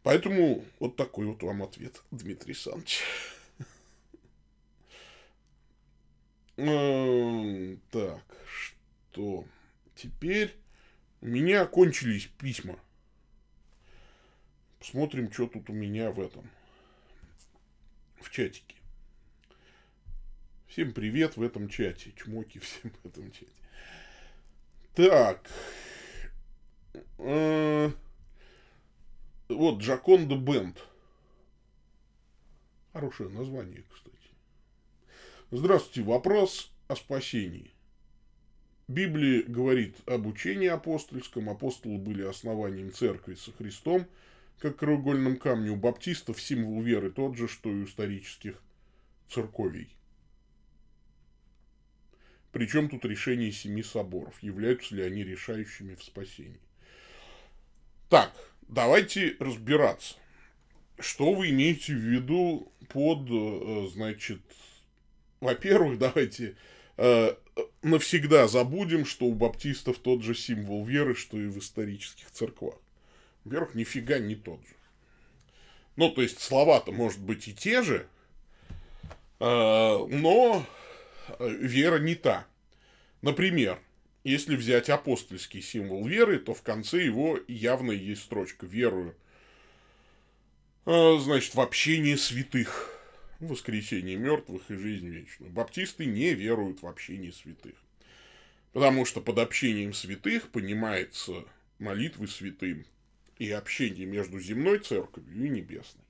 [0.06, 3.02] Поэтому вот такой вот вам ответ, Дмитрий Александрович.
[6.56, 9.44] Эм, так, что...
[9.96, 10.54] Теперь
[11.22, 12.78] у меня кончились письма.
[14.78, 16.48] Посмотрим, что тут у меня в этом.
[18.20, 18.76] В чатике.
[20.68, 22.12] Всем привет в этом чате.
[22.12, 23.50] Чмоки всем в этом чате.
[24.94, 25.50] Так.
[29.48, 30.82] Вот, Джаконда Бенд.
[32.92, 34.16] Хорошее название, кстати.
[35.50, 36.02] Здравствуйте.
[36.02, 37.72] Вопрос о спасении.
[38.88, 41.48] Библия говорит об учении апостольском.
[41.48, 44.06] Апостолы были основанием церкви со Христом,
[44.58, 45.70] как краеугольном камне.
[45.70, 48.60] У баптистов символ веры тот же, что и у исторических
[49.28, 49.90] церковей.
[52.50, 54.42] Причем тут решение семи соборов?
[54.42, 56.60] Являются ли они решающими в спасении?
[58.08, 58.32] Так,
[58.68, 60.16] давайте разбираться.
[60.98, 64.40] Что вы имеете в виду под, э, значит,
[65.40, 66.56] во-первых, давайте
[66.96, 67.34] э,
[67.82, 72.76] навсегда забудем, что у баптистов тот же символ веры, что и в исторических церквах.
[73.44, 74.74] Во-первых, нифига не тот же.
[75.96, 78.06] Ну, то есть, слова-то, может быть, и те же,
[79.40, 80.66] э, но
[81.38, 82.46] вера не та.
[83.22, 83.78] Например,
[84.26, 89.14] если взять апостольский символ веры, то в конце его явно есть строчка «верую».
[90.84, 92.92] Э, значит, в общении святых
[93.38, 95.52] воскресение мертвых и жизнь вечную.
[95.52, 97.74] Баптисты не веруют в общение святых.
[98.72, 101.44] Потому что под общением святых понимается
[101.78, 102.84] молитвы святым
[103.38, 106.04] и общение между земной церковью и небесной.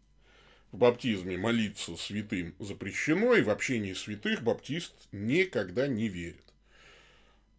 [0.72, 6.45] В баптизме молиться святым запрещено, и в общении святых баптист никогда не верит.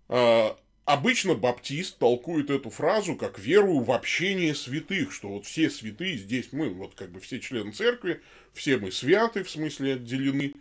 [0.10, 6.18] А, Обычно баптист толкует эту фразу как веру в общение святых, что вот все святые
[6.18, 8.22] здесь мы, вот как бы все члены церкви,
[8.54, 10.54] все мы святы, в смысле отделены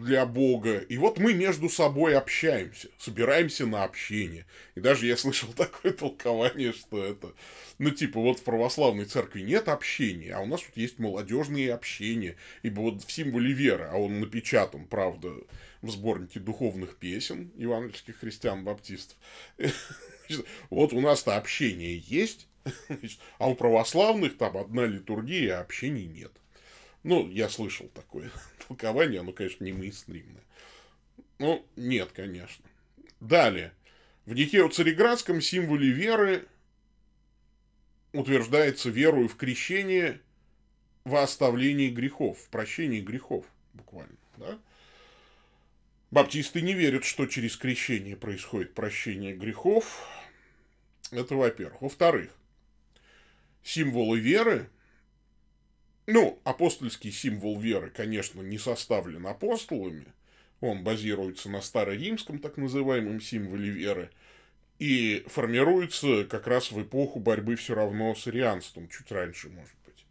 [0.00, 4.46] для Бога, и вот мы между собой общаемся, собираемся на общение.
[4.74, 7.32] И даже я слышал такое толкование, что это,
[7.78, 12.36] ну типа вот в православной церкви нет общения, а у нас тут есть молодежные общения,
[12.62, 15.32] ибо вот в символе веры, а он напечатан, правда,
[15.82, 19.16] в сборнике духовных песен евангельских христиан-баптистов.
[20.70, 22.46] Вот у нас-то общение есть,
[23.38, 26.30] а у православных там одна литургия, а общения нет.
[27.02, 28.30] Ну, я слышал такое
[28.68, 30.42] толкование, оно, конечно, не мейнстримное.
[31.38, 32.64] Ну, нет, конечно.
[33.20, 33.72] Далее.
[34.26, 36.46] В Никео-Цареградском символе веры
[38.12, 40.20] утверждается верою в крещение
[41.04, 44.16] во оставлении грехов, в прощении грехов, буквально.
[44.36, 44.58] Да?
[46.10, 50.06] Баптисты не верят, что через крещение происходит прощение грехов.
[51.10, 51.82] Это во-первых.
[51.82, 52.30] Во-вторых,
[53.62, 54.68] символы веры,
[56.10, 60.06] ну, апостольский символ веры, конечно, не составлен апостолами,
[60.60, 64.10] он базируется на староримском так называемом символе веры,
[64.78, 70.04] и формируется как раз в эпоху борьбы все равно с арианством, чуть раньше, может быть.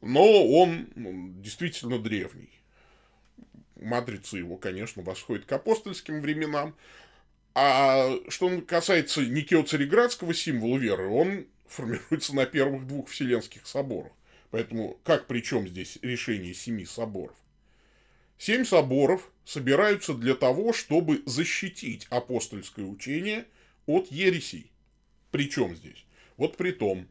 [0.00, 2.58] Но он ну, действительно древний
[3.80, 6.74] матрица его, конечно, восходит к апостольским временам.
[7.54, 14.12] А что касается Никео Цареградского символа веры, он формируется на первых двух Вселенских соборах.
[14.50, 17.36] Поэтому как при чем здесь решение семи соборов?
[18.38, 23.46] Семь соборов собираются для того, чтобы защитить апостольское учение
[23.86, 24.70] от ересей.
[25.30, 26.04] Причем здесь?
[26.36, 27.08] Вот при том,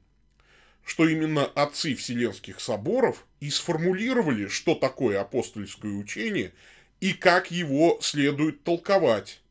[0.84, 6.54] что именно отцы Вселенских соборов и сформулировали, что такое апостольское учение
[7.02, 9.42] и как его следует толковать.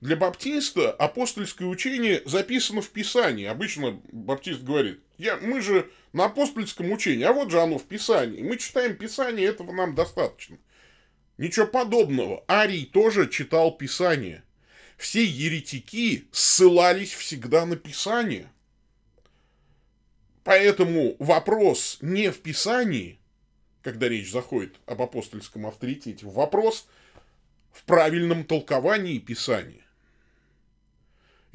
[0.00, 3.46] Для баптиста апостольское учение записано в Писании.
[3.46, 8.42] Обычно баптист говорит, я, мы же на апостольском учении, а вот же оно в Писании.
[8.42, 10.58] Мы читаем Писание, этого нам достаточно.
[11.38, 12.44] Ничего подобного.
[12.46, 14.42] Арий тоже читал Писание.
[14.98, 18.50] Все еретики ссылались всегда на Писание.
[20.44, 23.18] Поэтому вопрос не в Писании,
[23.82, 26.86] когда речь заходит об апостольском авторитете, вопрос
[27.72, 29.85] в правильном толковании Писания.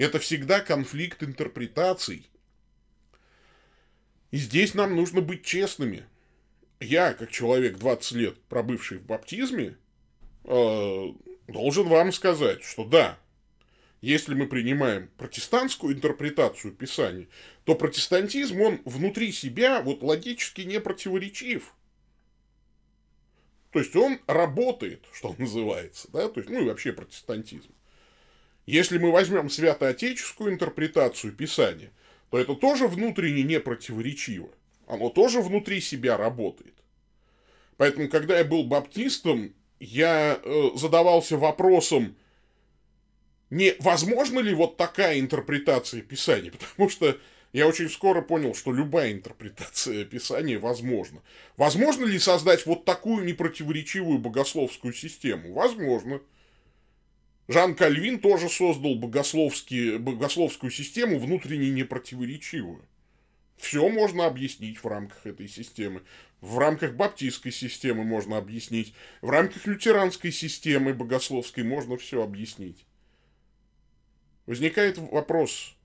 [0.01, 2.27] Это всегда конфликт интерпретаций.
[4.31, 6.05] И здесь нам нужно быть честными.
[6.79, 9.77] Я, как человек 20 лет, пробывший в баптизме,
[10.45, 11.05] э,
[11.47, 13.19] должен вам сказать, что да,
[14.01, 17.27] если мы принимаем протестантскую интерпретацию Писания,
[17.63, 21.75] то протестантизм, он внутри себя вот логически не противоречив.
[23.69, 27.71] То есть он работает, что называется, да, то есть, ну и вообще протестантизм.
[28.71, 31.91] Если мы возьмем святоотеческую интерпретацию Писания,
[32.29, 34.47] то это тоже внутренне не противоречиво.
[34.87, 36.73] Оно тоже внутри себя работает.
[37.75, 42.15] Поэтому, когда я был баптистом, я э, задавался вопросом,
[43.49, 47.17] не возможно ли вот такая интерпретация Писания, потому что
[47.51, 51.21] я очень скоро понял, что любая интерпретация Писания возможна.
[51.57, 55.51] Возможно ли создать вот такую непротиворечивую богословскую систему?
[55.51, 56.21] Возможно.
[57.51, 62.85] Жан Кальвин тоже создал богословские, богословскую систему внутренне непротиворечивую.
[63.57, 66.01] Все можно объяснить в рамках этой системы.
[66.39, 68.93] В рамках баптистской системы можно объяснить.
[69.19, 72.85] В рамках лютеранской системы богословской можно все объяснить.
[74.45, 75.75] Возникает вопрос,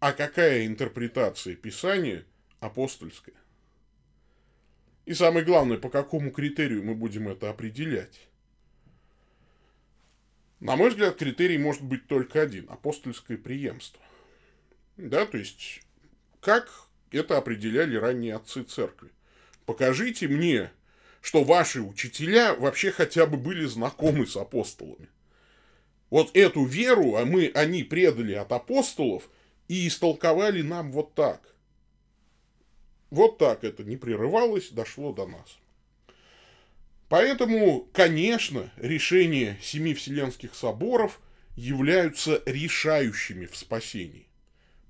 [0.00, 2.24] а какая интерпретация Писания
[2.60, 3.36] апостольская?
[5.04, 8.27] И самое главное, по какому критерию мы будем это определять?
[10.60, 14.02] На мой взгляд, критерий может быть только один– апостольское преемство.
[14.96, 15.82] Да, то есть,
[16.40, 16.68] как
[17.12, 19.10] это определяли ранние отцы церкви?
[19.66, 20.72] Покажите мне,
[21.20, 25.08] что ваши учителя вообще хотя бы были знакомы с апостолами.
[26.10, 29.28] Вот эту веру а мы, они предали от апостолов
[29.68, 31.54] и истолковали нам вот так.
[33.10, 35.58] Вот так это не прерывалось, дошло до нас.
[37.08, 41.20] Поэтому, конечно, решения семи Вселенских соборов
[41.56, 44.26] являются решающими в спасении.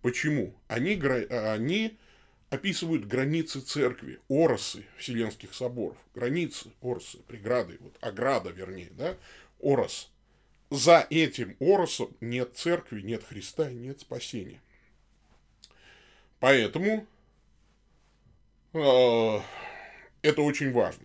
[0.02, 0.54] Почему?
[0.66, 1.96] Они, они
[2.50, 5.96] описывают границы церкви, оросы Вселенских соборов.
[6.14, 9.16] Границы, оросы, преграды, вот ограда, вернее, да,
[9.62, 10.10] орос
[10.70, 14.60] за этим оросом нет церкви, нет Христа, нет спасения.
[16.40, 17.06] Поэтому
[18.74, 19.40] э,
[20.22, 21.04] это очень важно.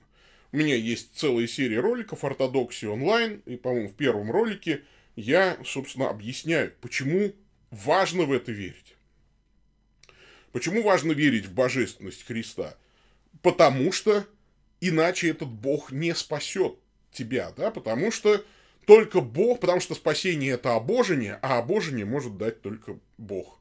[0.53, 4.83] У меня есть целая серия роликов «Ортодоксия онлайн», и, по-моему, в первом ролике
[5.15, 7.33] я, собственно, объясняю, почему
[7.71, 8.93] важно в это верить.
[10.51, 12.77] Почему важно верить в божественность Христа?
[13.41, 14.27] Потому что
[14.79, 16.75] иначе этот Бог не спасет
[17.11, 18.45] тебя, да, потому что
[18.85, 23.59] только Бог, потому что спасение это обожение, а обожение может дать только Бог.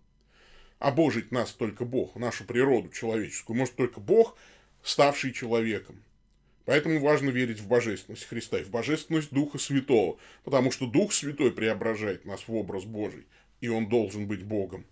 [0.78, 4.36] Обожить нас только Бог, нашу природу человеческую, может только Бог,
[4.82, 6.03] ставший человеком.
[6.64, 11.50] Поэтому важно верить в божественность Христа и в божественность Духа Святого, потому что Дух Святой
[11.50, 13.26] преображает нас в образ Божий,
[13.60, 14.86] и он должен быть Богом.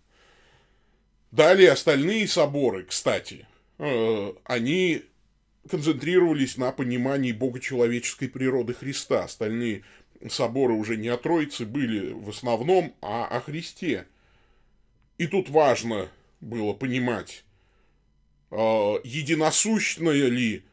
[1.30, 3.46] Далее остальные соборы, кстати,
[3.78, 5.04] э, они
[5.68, 9.24] концентрировались на понимании богочеловеческой природы Христа.
[9.24, 9.84] Остальные
[10.28, 14.06] соборы уже не о Троице были в основном, а о Христе.
[15.18, 16.08] И тут важно
[16.40, 17.44] было понимать,
[18.50, 20.64] э, единосущная ли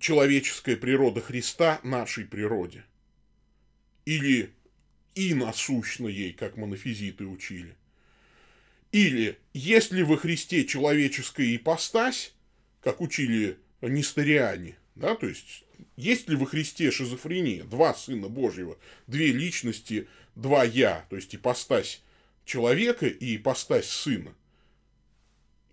[0.00, 2.84] человеческая природа Христа нашей природе,
[4.04, 4.50] или
[5.14, 7.76] и насущна ей, как монофизиты учили.
[8.92, 12.32] Или, если во Христе человеческая ипостась,
[12.82, 15.64] как учили несториане, да, то есть
[15.96, 17.62] есть ли во Христе шизофрения?
[17.64, 22.02] Два Сына Божьего, две личности, два Я, то есть ипостась
[22.44, 24.34] человека и ипостась Сына.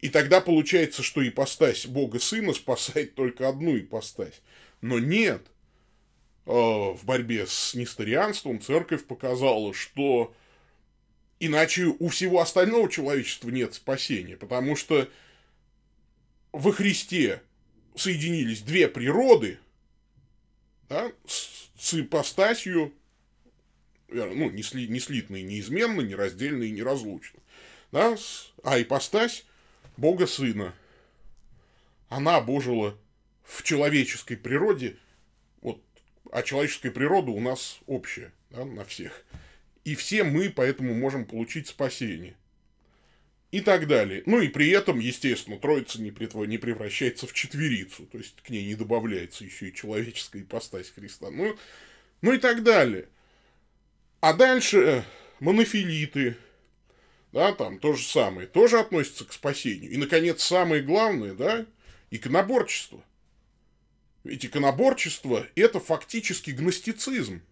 [0.01, 4.41] И тогда получается, что ипостась Бога Сына спасает только одну ипостась.
[4.81, 5.41] Но нет.
[6.45, 10.33] Э, в борьбе с несторианством церковь показала, что
[11.39, 15.09] иначе у всего остального человечества нет спасения, потому что
[16.51, 17.41] во Христе
[17.95, 19.59] соединились две природы,
[20.89, 22.93] да, с, ипостасью,
[24.07, 27.39] ну, не, сли, не слитные, неизменно, нераздельные, неразлучно.
[27.91, 28.17] Да,
[28.63, 29.45] а ипостась
[29.97, 30.73] Бога Сына.
[32.09, 32.97] Она обожила
[33.43, 34.97] в человеческой природе,
[35.61, 35.81] вот,
[36.31, 39.25] а человеческая природа у нас общая, да, на всех.
[39.83, 42.35] И все мы поэтому можем получить спасение
[43.51, 44.23] и так далее.
[44.25, 46.11] Ну и при этом, естественно, Троица не,
[46.47, 51.29] не превращается в четверицу, то есть к ней не добавляется еще и человеческая ипостась Христа.
[51.31, 51.57] Ну,
[52.21, 53.07] ну и так далее.
[54.19, 55.03] А дальше э,
[55.39, 56.35] монофилиты,
[57.37, 59.91] да, там то же самое, тоже относятся к спасению.
[59.91, 61.67] И, наконец, самое главное, да,
[62.09, 63.03] иконоборчество.
[64.23, 67.43] Ведь иконоборчество– это фактически гностицизм.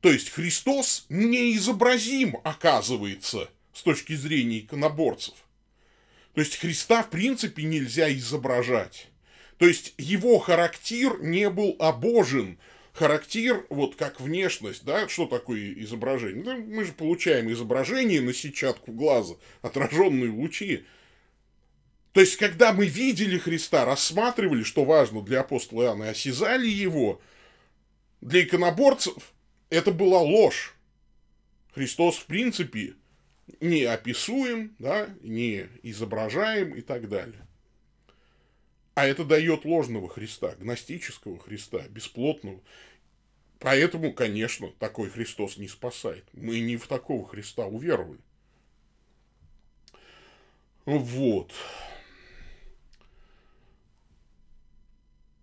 [0.00, 5.34] То есть Христос неизобразим, оказывается– с точки зрения иконоборцев.
[6.34, 9.06] То есть Христа в принципе нельзя изображать.
[9.58, 12.58] То есть его характер не был обожен.
[12.98, 16.42] Характер, вот как внешность, да, что такое изображение?
[16.42, 20.84] Ну, мы же получаем изображение на сетчатку глаза, отраженные лучи.
[22.12, 27.20] То есть, когда мы видели Христа, рассматривали, что важно для апостола Иоанна, осязали его,
[28.20, 29.32] для иконоборцев
[29.70, 30.74] это была ложь.
[31.74, 32.94] Христос, в принципе,
[33.60, 37.46] не описуем, да, не изображаем и так далее.
[38.98, 42.60] А это дает ложного Христа, гностического Христа, бесплотного.
[43.58, 46.24] Поэтому, конечно, такой Христос не спасает.
[46.32, 48.20] Мы не в такого Христа уверовали.
[50.84, 51.52] Вот.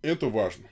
[0.01, 0.68] Это важно.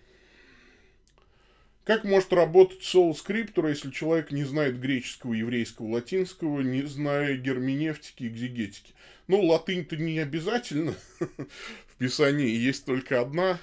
[1.84, 8.24] Как может работать соло скриптура, если человек не знает греческого, еврейского, латинского, не зная герменевтики,
[8.24, 8.94] экзегетики?
[9.28, 10.96] Ну, латынь-то не обязательно.
[11.20, 13.60] В Писании есть только одна.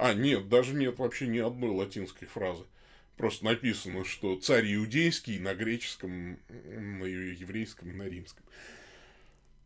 [0.00, 2.64] А, нет, даже нет вообще ни одной латинской фразы.
[3.16, 8.44] Просто написано, что царь иудейский на греческом, на еврейском и на римском.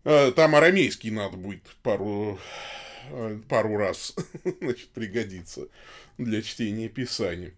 [0.05, 2.39] А, там арамейский надо будет пару
[3.11, 4.15] Э, пару раз,
[4.61, 5.69] значит, пригодится
[6.19, 7.53] для чтения Писания.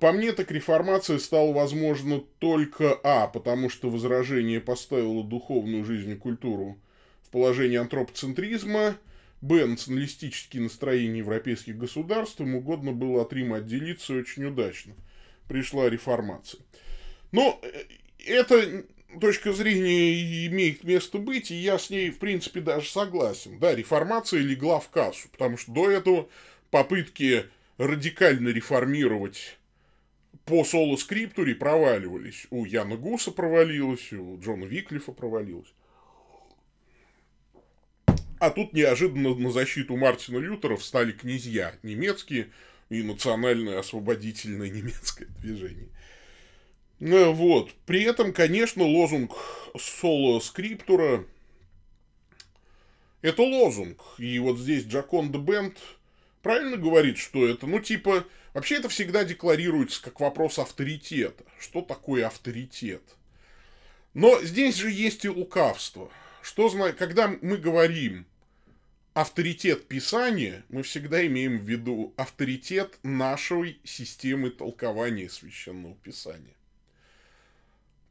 [0.00, 6.16] По мне, так реформация стала возможна только, а, потому что возражение поставило духовную жизнь и
[6.16, 6.78] культуру
[7.22, 8.96] в положение антропоцентризма,
[9.40, 14.94] б, националистические настроения европейских государств, им угодно было от Рима отделиться очень удачно.
[15.48, 16.60] Пришла реформация.
[17.32, 17.84] Но э,
[18.26, 18.84] это
[19.20, 23.58] точка зрения имеет место быть, и я с ней, в принципе, даже согласен.
[23.58, 26.28] Да, реформация легла в кассу, потому что до этого
[26.70, 27.46] попытки
[27.78, 29.58] радикально реформировать
[30.44, 32.46] по соло-скриптуре проваливались.
[32.50, 35.72] У Яна Гуса провалилось, у Джона Виклифа провалилось.
[38.40, 42.48] А тут неожиданно на защиту Мартина Лютера встали князья немецкие
[42.88, 45.88] и национальное освободительное немецкое движение.
[47.00, 47.70] Э, вот.
[47.84, 49.32] При этом, конечно, лозунг
[49.78, 51.26] соло-скриптура
[53.22, 54.00] это лозунг.
[54.16, 55.76] И вот здесь Джакон де Бент
[56.42, 58.24] правильно говорит, что это, ну, типа,
[58.54, 61.44] вообще это всегда декларируется как вопрос авторитета.
[61.58, 63.02] Что такое авторитет?
[64.14, 66.10] Но здесь же есть и лукавство.
[66.42, 68.26] Что знает, когда мы говорим
[69.14, 76.54] авторитет Писания, мы всегда имеем в виду авторитет нашей системы толкования священного Писания.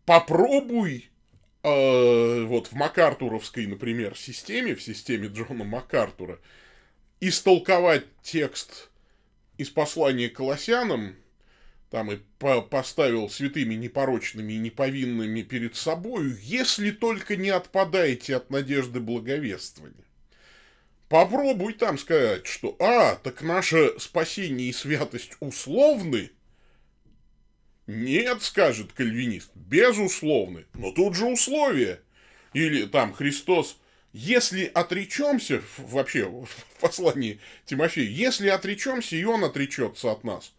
[0.05, 1.09] Попробуй
[1.63, 6.39] э, вот в Макартуровской, например, системе, в системе Джона Макартура,
[7.19, 8.89] истолковать текст
[9.57, 11.15] из послания Колоссянам,
[11.89, 18.49] там и по поставил святыми непорочными и неповинными перед собою, если только не отпадаете от
[18.49, 20.05] надежды благовествования.
[21.07, 26.29] Попробуй там сказать, что, а, так наше спасение и святость условны,
[27.87, 32.01] нет, скажет кальвинист, безусловно, но тут же условия.
[32.53, 33.79] Или там Христос,
[34.13, 36.47] если отречемся, вообще в
[36.79, 40.53] послании Тимофея, если отречемся, и он отречется от нас.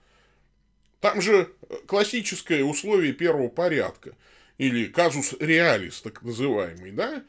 [1.01, 1.51] Там же
[1.87, 4.15] классическое условие первого порядка,
[4.59, 7.25] или казус реалис, так называемый, да?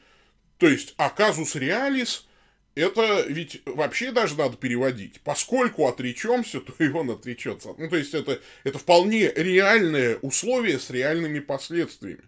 [0.58, 2.26] То есть, а казус реалис–
[2.74, 5.20] это ведь вообще даже надо переводить.
[5.22, 7.74] Поскольку отречемся, то и он отречется.
[7.76, 12.24] Ну, то есть, это, это вполне реальное условие с реальными последствиями.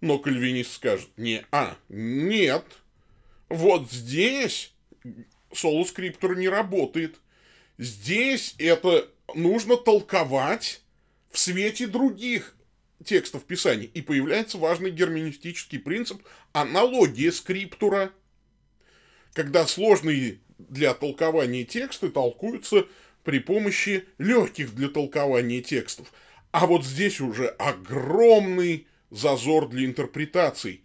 [0.00, 2.64] Но кальвинист скажет, не, а, нет,
[3.48, 4.72] вот здесь
[5.52, 7.16] соло-скриптор не работает.
[7.78, 10.82] Здесь это нужно толковать
[11.30, 12.56] в свете других
[13.04, 13.88] текстов Писания.
[13.92, 16.22] И появляется важный герменевтический принцип
[16.52, 18.12] аналогия скриптура–
[19.36, 22.86] когда сложные для толкования тексты толкуются
[23.22, 26.10] при помощи легких для толкования текстов.
[26.52, 30.82] А вот здесь уже огромный зазор для интерпретаций.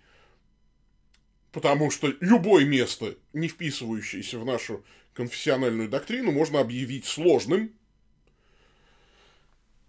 [1.53, 4.83] Потому что любое место, не вписывающееся в нашу
[5.13, 7.71] конфессиональную доктрину, можно объявить сложным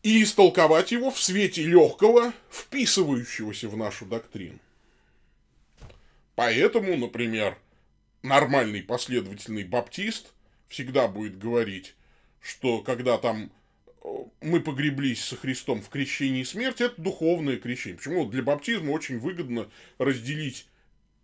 [0.02, 4.58] и истолковать его в свете легкого, вписывающегося в нашу доктрину.
[6.34, 7.56] Поэтому, например,
[8.22, 10.32] нормальный последовательный баптист
[10.68, 11.94] всегда будет говорить,
[12.40, 13.52] что когда там
[14.02, 14.08] э,
[14.40, 17.98] мы погреблись со Христом в крещении смерти, это духовное крещение.
[17.98, 18.24] Почему?
[18.24, 20.66] Для баптизма очень выгодно разделить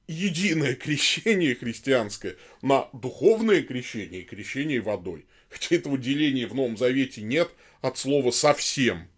[0.07, 5.27] единое крещение христианское на духовное крещение и крещение водой.
[5.49, 7.51] Хотя этого деления в Новом Завете нет
[7.81, 9.09] от слова совсем.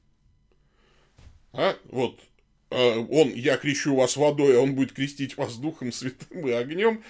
[1.53, 1.77] А?
[1.85, 2.21] Вот
[2.71, 7.03] а, он, я крещу вас водой, а он будет крестить вас духом святым и огнем.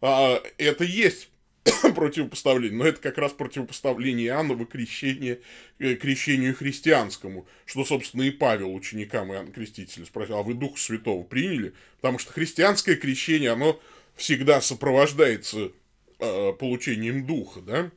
[0.00, 1.28] А, это есть
[1.94, 5.40] противопоставление, но это как раз противопоставление Иоаннова крещения,
[5.78, 11.24] э, крещению христианскому, что, собственно, и Павел ученикам Иоанна Крестителя спросил, а вы Духа Святого
[11.24, 11.74] приняли?
[11.96, 13.80] Потому что христианское крещение, оно
[14.14, 15.72] всегда сопровождается
[16.18, 17.90] э, получением Духа, да?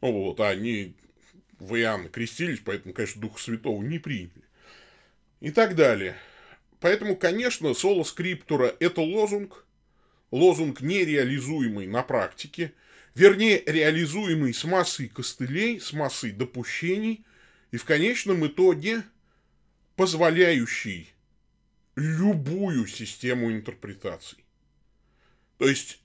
[0.00, 0.94] Вот, а они
[1.62, 4.42] в Иоанна крестились, поэтому, конечно, Духа Святого не приняли.
[5.40, 6.16] И так далее.
[6.80, 9.64] Поэтому, конечно, соло скриптура– это лозунг,
[10.32, 12.72] лозунг нереализуемый на практике,
[13.14, 17.24] вернее, реализуемый с массой костылей, с массой допущений,
[17.70, 19.04] и в конечном итоге
[19.94, 21.10] позволяющий
[21.94, 24.44] любую систему интерпретаций.
[25.58, 26.00] То есть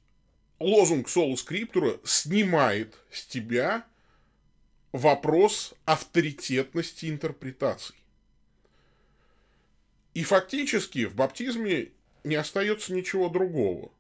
[0.60, 3.86] лозунг соло скриптура снимает с тебя
[4.98, 7.96] вопрос авторитетности интерпретаций.
[10.14, 11.92] И фактически в баптизме
[12.24, 13.92] не остается ничего другого.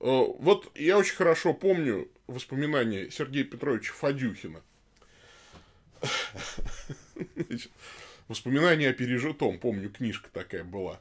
[0.00, 4.62] Э, вот я очень хорошо помню воспоминания Сергея Петровича Фадюхина.
[8.28, 11.00] Воспоминания о пережитом, помню, книжка такая была.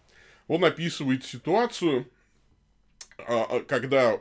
[0.49, 2.09] Он описывает ситуацию,
[3.17, 4.19] а, а, когда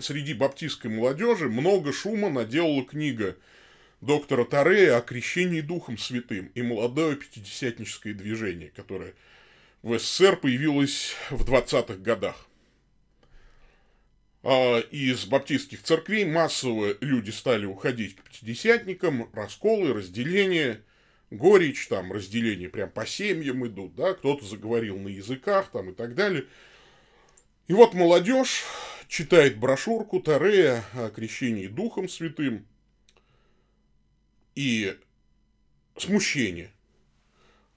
[0.00, 3.38] среди баптистской молодежи много шума наделала книга
[4.02, 9.14] доктора Тарея о крещении Духом Святым и молодое пятидесятническое движение, которое
[9.82, 12.48] в СССР появилось в 20-х годах.
[14.42, 20.82] А, из баптистских церквей массово люди стали уходить к пятидесятникам, расколы, разделения,
[21.30, 26.16] горечь, там разделения прям по семьям идут, да, кто-то заговорил на языках там и так
[26.16, 26.46] далее.
[27.68, 28.64] И вот молодежь
[29.06, 32.66] читает брошюрку Тарея о крещении Духом Святым
[34.54, 34.98] и
[35.96, 36.72] смущение.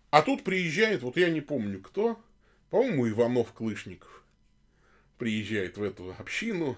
[0.10, 2.22] А тут приезжает, вот я не помню кто,
[2.70, 4.24] по-моему, Иванов Клышников
[5.18, 6.78] приезжает в эту общину,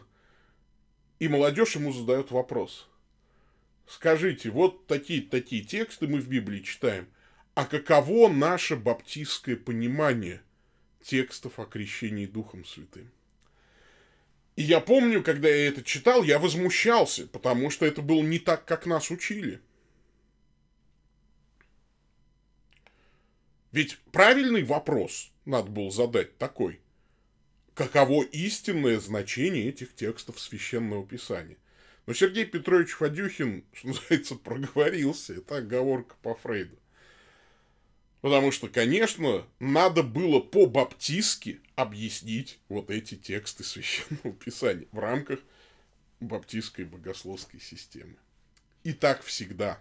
[1.20, 2.88] и молодежь ему задает вопрос.
[3.88, 7.08] Скажите, вот такие-такие тексты мы в Библии читаем,
[7.56, 10.42] а каково наше баптистское понимание
[11.02, 13.10] текстов о крещении Духом Святым?
[14.56, 18.66] И я помню, когда я это читал, я возмущался, потому что это было не так,
[18.66, 19.62] как нас учили.
[23.72, 26.80] Ведь правильный вопрос надо было задать такой–
[27.78, 31.58] каково истинное значение этих текстов Священного Писания.
[32.08, 35.36] Но Сергей Петрович Фадюхин, что называется, проговорился.
[35.36, 36.76] Это оговорка по Фрейду.
[38.22, 45.40] Потому что, конечно, надо было по-баптистски объяснить вот эти тексты Священного Писания в рамках
[46.20, 48.16] баптистской богословской системы.
[48.84, 49.80] И так всегда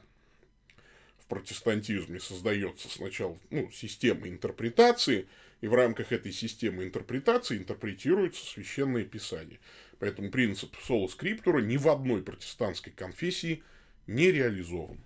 [1.27, 5.27] в протестантизме создается сначала ну, система интерпретации–
[5.61, 9.59] и в рамках этой системы интерпретации интерпретируется священное писание.
[9.99, 13.63] Поэтому принцип соло скриптура ни в одной протестантской конфессии
[14.07, 14.99] не реализован.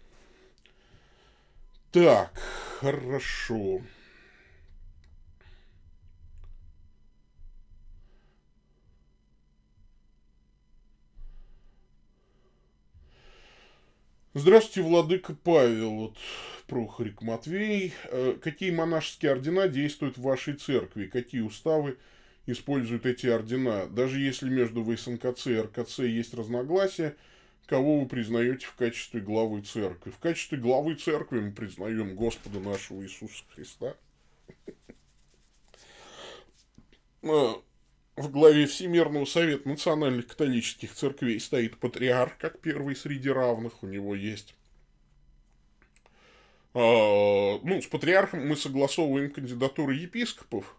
[1.93, 2.33] Так,
[2.81, 3.83] хорошо.
[14.33, 15.91] Здравствуйте, владыка Павел.
[15.91, 16.17] Вот
[16.69, 17.93] Прохорик Матвей.
[18.05, 21.07] Э, какие монашеские ордена действуют в вашей церкви?
[21.07, 21.99] Какие уставы
[22.47, 23.89] используют эти ордена?
[23.89, 27.17] Даже если между ВСНКЦ и РКЦ есть разногласия,
[27.67, 30.13] кого вы признаете в качестве главы церкви?
[30.13, 33.97] В качестве главы церкви мы признаем Господа нашего Иисуса Христа.
[38.21, 43.83] В главе Всемирного Совета Национальных Католических Церквей стоит патриарх, как первый среди равных.
[43.83, 44.55] У него есть
[46.75, 50.77] а, ну, с патриархом мы согласовываем кандидатуры епископов,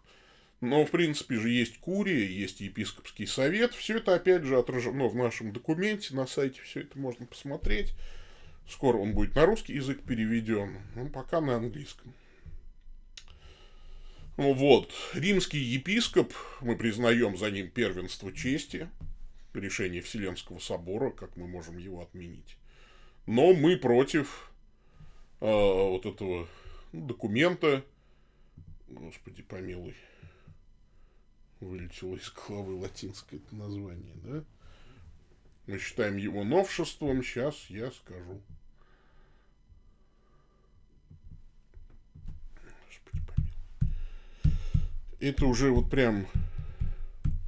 [0.60, 3.74] Но, в принципе же, есть курия, есть епископский совет.
[3.74, 6.14] Все это, опять же, отражено в нашем документе.
[6.14, 7.92] На сайте все это можно посмотреть.
[8.68, 12.14] Скоро он будет на русский язык переведен, но пока на английском.
[14.42, 18.90] Ну вот, римский епископ, мы признаем за ним первенство чести,
[19.54, 22.56] решение Вселенского собора, как мы можем его отменить.
[23.26, 24.50] Но мы против
[25.40, 26.48] э, вот этого
[26.92, 27.84] документа,
[28.88, 29.94] господи помилуй,
[31.60, 34.44] вылетело из головы латинское название, да?
[35.68, 38.42] Мы считаем его новшеством, сейчас я скажу.
[45.22, 46.26] Это уже вот прям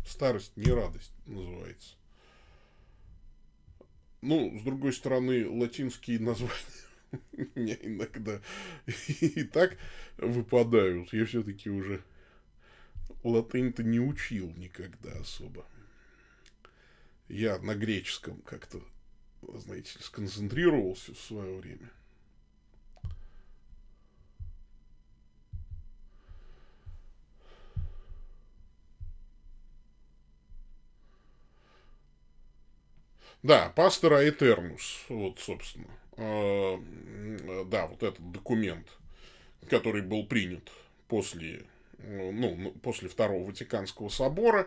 [0.06, 1.96] старость, не радость называется.
[4.22, 6.54] Ну, с другой стороны, латинские названия
[7.54, 8.40] мне иногда
[8.86, 9.76] и так
[10.16, 11.12] выпадают.
[11.12, 12.02] Я все-таки уже
[13.24, 15.66] латынь-то не учил никогда особо.
[17.28, 18.80] Я на греческом как-то,
[19.42, 21.90] знаете, сконцентрировался в свое время.
[33.44, 35.90] Да, пастора Этернус, вот, собственно.
[36.16, 36.78] Э,
[37.66, 38.88] да, вот этот документ,
[39.68, 40.72] который был принят
[41.08, 41.66] после,
[41.98, 44.66] ну, после Второго Ватиканского собора.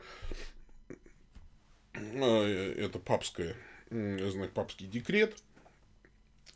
[1.96, 3.56] Э, это папское,
[3.90, 5.36] знаю, папский декрет,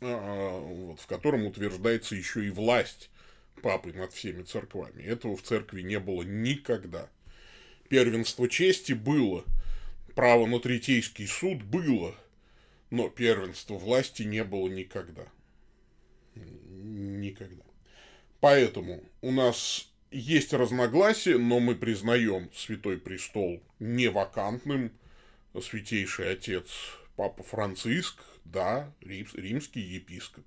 [0.00, 3.10] э, вот, в котором утверждается еще и власть
[3.62, 5.02] папы над всеми церквами.
[5.02, 7.10] Этого в церкви не было никогда.
[7.88, 9.44] Первенство чести было–
[10.14, 12.14] право на третейский суд было,
[12.90, 15.26] но первенства власти не было никогда.
[16.34, 17.64] Никогда.
[18.40, 24.92] Поэтому у нас есть разногласия, но мы признаем Святой Престол не вакантным.
[25.60, 26.70] Святейший Отец
[27.14, 30.44] Папа Франциск, да, римский епископ.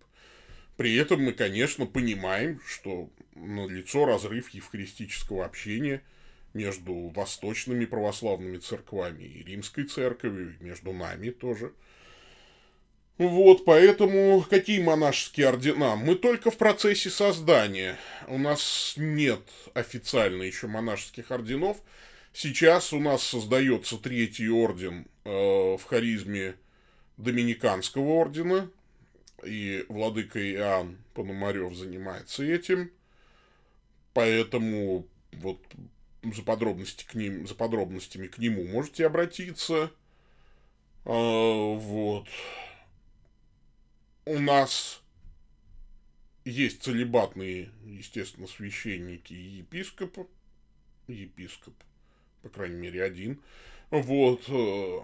[0.77, 6.01] При этом мы, конечно, понимаем, что на лицо разрыв евхаристического общения–
[6.55, 11.73] между восточными православными церквами и римской церковью, между нами тоже.
[13.17, 15.95] Вот, поэтому какие монашеские ордена?
[15.95, 17.97] Мы только в процессе создания.
[18.27, 19.41] У нас нет
[19.73, 21.77] официально еще монашеских орденов.
[22.33, 26.55] Сейчас у нас создается третий орден э, в харизме
[27.15, 28.69] Доминиканского ордена.
[29.45, 32.91] И владыка Иоанн Пономарев занимается этим.
[34.13, 35.61] Поэтому вот
[36.33, 39.91] за, подробности к ним, за подробностями к нему можете обратиться.
[41.05, 42.27] А, вот.
[44.25, 45.03] У нас
[46.45, 50.27] есть целебатные, естественно, священники и епископы.
[51.07, 51.75] Епископ,
[52.41, 53.39] по крайней мере, один.
[53.91, 54.43] Вот.
[54.47, 54.99] Э,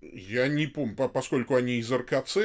[0.00, 2.36] я не помню, поскольку они из РКЦ,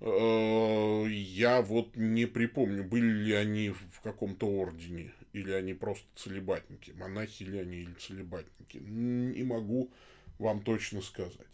[0.00, 6.92] э, я вот не припомню, были ли они в каком-то ордене или они просто целебатники,
[6.92, 8.78] монахи ли они или целебатники.
[8.78, 9.90] Не могу
[10.38, 11.46] вам точно сказать.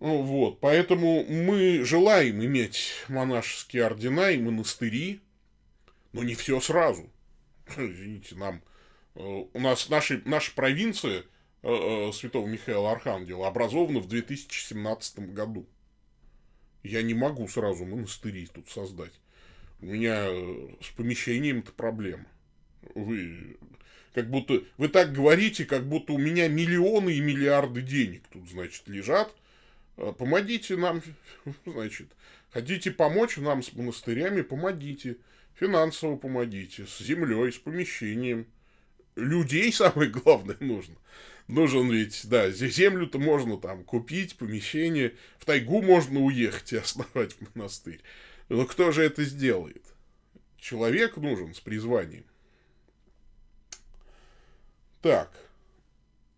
[0.00, 5.20] Ну, вот, поэтому мы желаем иметь монашеские ордена и монастыри,
[6.12, 7.10] но не все сразу.
[7.76, 8.62] Извините, нам
[9.14, 11.24] э, у нас наши, наша провинция
[11.62, 11.68] э,
[12.08, 15.66] э, Святого Михаила Архангела образована в 2017 году.
[16.82, 19.12] Я не могу сразу монастыри тут создать.
[19.82, 22.26] У меня э, с помещением-то проблема.
[22.94, 23.56] Вы
[24.14, 28.82] как будто вы так говорите, как будто у меня миллионы и миллиарды денег тут, значит,
[28.88, 29.34] лежат.
[29.96, 31.02] А, помогите нам,
[31.66, 32.08] значит,
[32.50, 35.16] хотите помочь нам с монастырями, помогите.
[35.58, 38.46] Финансово помогите, с землей, с помещением.
[39.16, 40.96] Людей самое главное нужно.
[41.48, 45.14] Нужен ведь, да, землю-то можно там купить, помещение.
[45.38, 48.00] В тайгу можно уехать и основать монастырь.
[48.50, 49.84] Но кто же это сделает?
[50.58, 52.24] Человек нужен с призванием.
[55.00, 55.30] Так.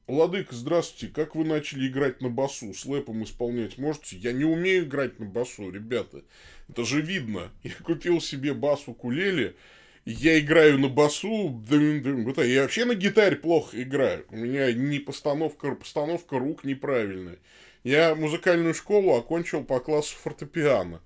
[0.07, 1.13] Владык, здравствуйте.
[1.13, 2.75] Как вы начали играть на басу?
[2.75, 4.19] Слэпом исполнять можете?
[4.19, 6.23] Я не умею играть на басу, ребята.
[6.69, 7.51] Это же видно.
[7.63, 9.57] Я купил себе бас-укулеле.
[10.05, 11.65] Я играю на басу.
[11.71, 14.27] Я вообще на гитаре плохо играю.
[14.29, 17.39] У меня не постановка, постановка рук неправильная.
[17.85, 21.01] Я музыкальную школу окончил по классу фортепиано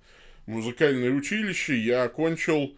[0.47, 2.75] музыкальное училище я окончил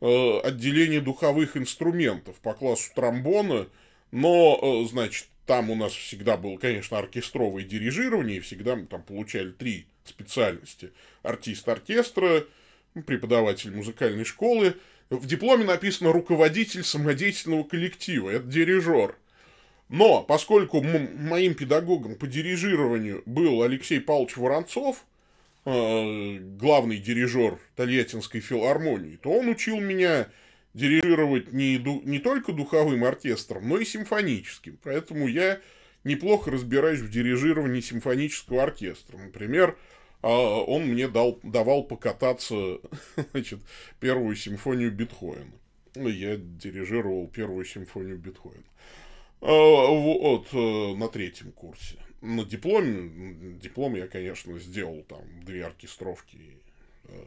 [0.00, 3.68] э, отделение духовых инструментов по классу тромбона,
[4.10, 9.02] но, э, значит, там у нас всегда было, конечно, оркестровое дирижирование, и всегда мы там
[9.02, 10.92] получали три специальности.
[11.22, 12.44] Артист оркестра,
[13.06, 14.74] преподаватель музыкальной школы.
[15.10, 19.16] В дипломе написано руководитель самодеятельного коллектива, это дирижер.
[19.88, 25.06] Но поскольку моим педагогом по дирижированию был Алексей Павлович Воронцов,
[25.68, 30.28] э, главный дирижер Тольяттинской филармонии, то он учил меня
[30.74, 34.78] дирижировать не, не только духовым оркестром, но и симфоническим.
[34.82, 35.60] Поэтому я
[36.04, 39.18] неплохо разбираюсь в дирижировании симфонического оркестра.
[39.18, 39.76] Например,
[40.22, 42.54] а, он мне дал, давал покататься
[43.32, 43.60] значит,
[44.00, 45.52] первую симфонию Бетховена.
[45.94, 48.62] Ну, я дирижировал первую симфонию Бетховена.
[49.40, 51.96] А, вот, э, на третьем курсе.
[52.20, 56.38] На дипломе, диплом я, конечно, сделал там две оркестровки
[57.04, 57.24] э,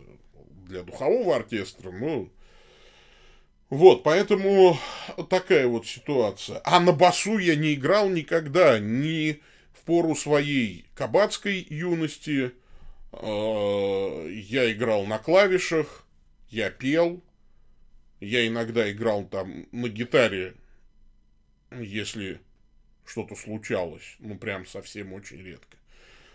[0.67, 2.27] для духового оркестра, но
[3.69, 4.77] вот, поэтому
[5.29, 6.61] такая вот ситуация.
[6.65, 9.39] А на басу я не играл никогда, ни
[9.73, 12.51] в пору своей кабацкой юности.
[13.13, 16.05] Э, я играл на клавишах,
[16.49, 17.21] я пел,
[18.19, 20.55] я иногда играл там на гитаре
[21.79, 22.41] если
[23.05, 25.77] что-то случалось, ну, прям совсем очень редко.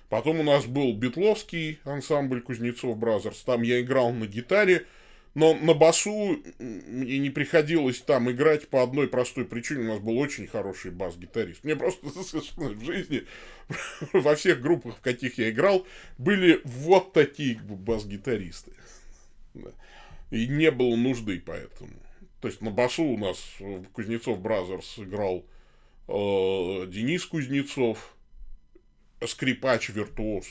[0.09, 4.87] Потом у нас был битловский ансамбль Кузнецов Brothers, там я играл на гитаре,
[5.37, 9.81] но на басу мне не приходилось там играть по одной простой причине.
[9.81, 11.63] У нас был очень хороший бас-гитарист.
[11.63, 12.07] Мне просто
[12.57, 13.25] в жизни,
[14.15, 15.87] во всех группах, в каких я играл,
[16.17, 18.73] были вот такие бас-гитаристы.
[20.31, 21.93] И не было нужды поэтому.
[22.41, 23.39] То есть на басу у нас
[23.93, 25.45] Кузнецов Brothers играл
[26.09, 28.17] Денис Кузнецов,
[29.27, 30.47] скрипач, виртуоз.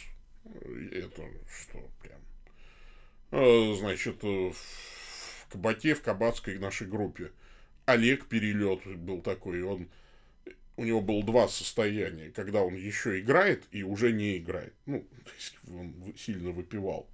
[0.91, 2.19] Это что, прям.
[3.31, 7.31] Э, значит, э, в Кабаке, в Кабацкой нашей группе
[7.85, 9.89] Олег Перелет был такой, он
[10.77, 14.73] у него было два состояния, когда он еще играет и уже не играет.
[14.85, 17.07] Ну, то есть он сильно выпивал.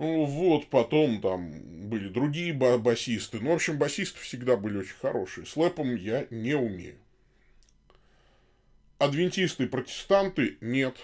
[0.00, 1.52] Ну, вот, потом там
[1.90, 3.38] были другие басисты.
[3.38, 5.44] Ну, в общем, басисты всегда были очень хорошие.
[5.44, 6.96] С лэпом я не умею.
[8.96, 10.96] Адвентисты протестанты нет.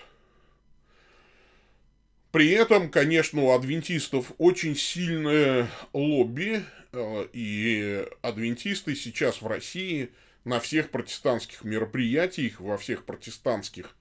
[2.31, 10.09] При этом, конечно, у адвентистов очень сильное лобби, э, и адвентисты сейчас в России
[10.45, 13.95] на всех протестантских мероприятиях, во всех протестантских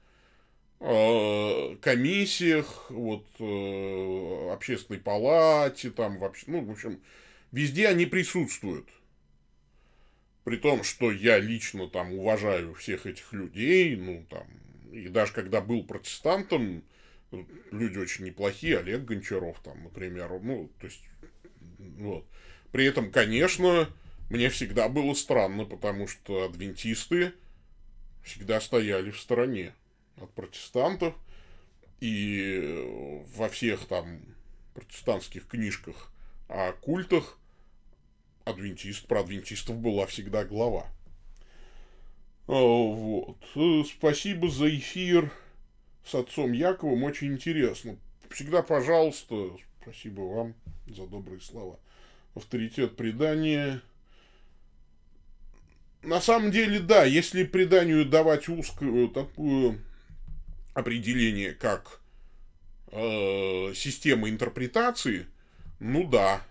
[0.80, 7.02] комиссиях, вот, э, общественной палате, там вообще, ну, в общем,
[7.52, 8.88] везде они присутствуют.
[10.44, 14.48] При том, что я лично там уважаю всех этих людей, ну, там,
[14.92, 16.84] и даже когда был протестантом,
[17.72, 21.02] люди очень неплохие, Олег Гончаров, там, например, ну, то есть,
[21.80, 22.26] вот.
[22.72, 23.90] При этом, конечно,
[24.30, 27.34] мне всегда было странно, потому что адвентисты
[28.24, 29.74] всегда стояли в стороне
[30.18, 31.14] от протестантов,
[32.00, 34.20] и во всех там
[34.74, 36.12] протестантских книжках
[36.48, 37.40] о культах
[38.44, 40.88] адвентист, про адвентистов была всегда глава.
[42.48, 43.38] А, вот.
[43.88, 45.32] Спасибо за эфир
[46.06, 47.98] с отцом Яковом, очень интересно.
[48.30, 49.52] Всегда, пожалуйста,
[49.82, 50.54] спасибо вам
[50.88, 51.80] за добрые слова.
[52.36, 53.82] Авторитет предания
[56.06, 59.80] на самом деле, да, если преданию давать узкую такую
[60.76, 62.00] определение как
[62.92, 65.26] э, система интерпретации,
[65.80, 66.46] ну да.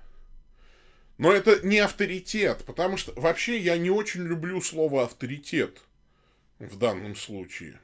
[1.19, 5.81] Но это не авторитет, потому что вообще я не очень люблю слово авторитет
[6.59, 7.79] в данном случае.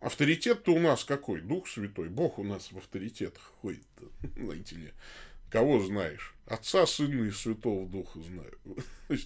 [0.00, 1.40] Авторитет-то у нас какой?
[1.40, 2.08] Дух Святой.
[2.08, 3.82] Бог у нас в авторитетах ходит,
[4.36, 4.92] знаете ли.
[5.50, 6.34] Кого знаешь?
[6.46, 8.58] Отца, Сына и Святого Духа знаю.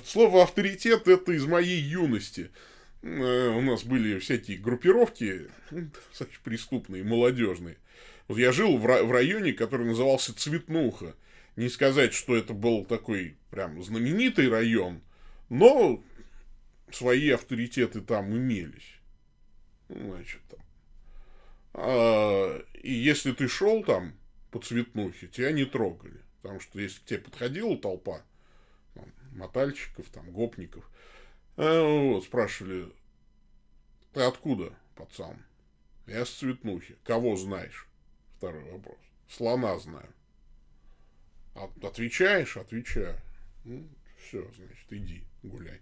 [0.04, 2.50] Слово авторитет это из моей юности.
[3.02, 5.50] Э, у нас были всякие группировки
[6.42, 7.76] преступные, молодежные.
[8.26, 11.14] Вот я жил в районе, который назывался Цветнуха.
[11.56, 15.00] Не сказать, что это был такой прям знаменитый район,
[15.48, 16.02] но
[16.92, 18.94] свои авторитеты там имелись.
[19.88, 20.60] Значит, там.
[21.74, 24.14] А, и если ты шел там
[24.50, 26.20] по Цветнухе, тебя не трогали.
[26.42, 28.22] Потому что если к тебе подходила толпа,
[28.94, 30.88] там, мотальщиков, там, гопников,
[31.58, 32.88] а, вот, спрашивали,
[34.12, 35.44] ты откуда, пацан?
[36.06, 36.96] Я с Цветнухи.
[37.04, 37.86] Кого знаешь?
[38.36, 38.98] Второй вопрос.
[39.28, 40.08] Слона знаю.
[41.54, 42.56] От, отвечаешь?
[42.56, 43.20] Отвечаю.
[43.64, 43.86] Ну,
[44.16, 45.80] все, значит, иди, гуляй.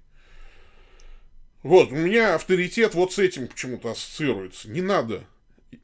[1.63, 4.71] Вот, у меня авторитет вот с этим почему-то ассоциируется.
[4.71, 5.25] Не надо.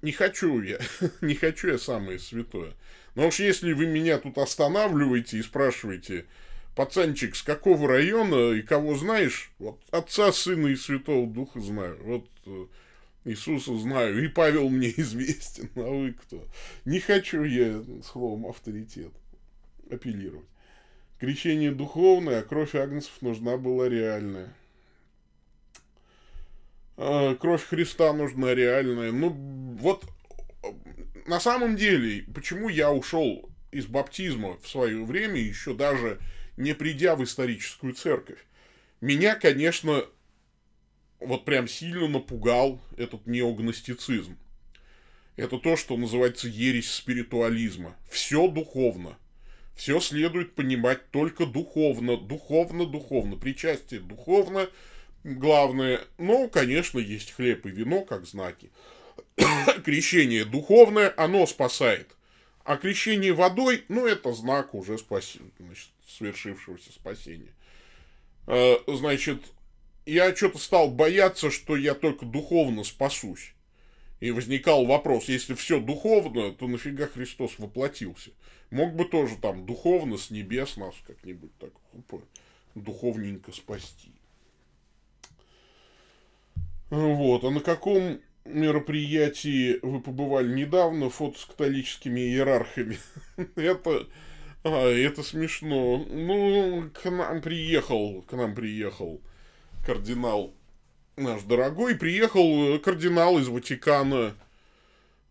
[0.01, 0.79] Не хочу я.
[1.21, 2.73] не хочу я самое святое.
[3.15, 6.25] Но уж если вы меня тут останавливаете и спрашиваете,
[6.75, 9.53] пацанчик, с какого района и кого знаешь?
[9.59, 11.99] Вот отца, сына и святого духа знаю.
[12.03, 12.67] Вот э,
[13.25, 16.45] Иисуса знаю, и Павел мне известен, а вы кто?
[16.85, 19.13] Не хочу я словом авторитет
[19.91, 20.47] апеллировать.
[21.19, 24.53] Крещение духовное, а кровь агнцев нужна была реальная.
[26.97, 29.13] А, кровь Христа нужна реальная.
[29.13, 29.31] Ну,
[29.81, 30.05] вот
[31.27, 36.19] на самом деле, почему я ушел из баптизма в свое время, еще даже
[36.57, 38.39] не придя в историческую церковь?
[39.01, 40.05] Меня, конечно,
[41.21, 44.37] вот прям сильно напугал этот неогностицизм.
[45.37, 47.97] Это то, что называется ересь спиритуализма.
[48.11, 49.17] Все духовно.
[49.75, 53.37] Все следует понимать только духовно, духовно, духовно.
[53.37, 54.69] Причастие духовно,
[55.25, 56.01] главное.
[56.19, 58.71] Ну, конечно, есть хлеб и вино, как знаки.
[59.85, 62.15] крещение духовное, оно спасает.
[62.65, 65.41] А крещение водой, ну, это знак уже спаси...
[65.59, 67.55] значит, свершившегося спасения.
[68.47, 69.43] Э, значит,
[70.07, 73.55] я что-то стал бояться, что я только духовно спасусь.
[74.21, 78.31] И возникал вопрос, если все духовно, то нафига Христос воплотился?
[78.71, 81.73] Мог бы тоже там духовно с небес нас как-нибудь так
[82.75, 84.13] духовненько спасти.
[86.89, 92.99] Вот, а на каком мероприятии вы побывали недавно, фото с католическими иерархами?
[93.57, 94.07] это,
[94.65, 95.99] а, это смешно.
[96.09, 99.21] Ну, к нам приехал, к нам приехал
[99.85, 100.55] кардинал
[101.17, 104.35] наш дорогой, приехал кардинал из Ватикана,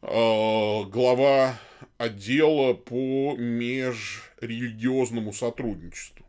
[0.02, 1.60] э, глава
[1.98, 6.26] отдела по межрелигиозному сотрудничеству.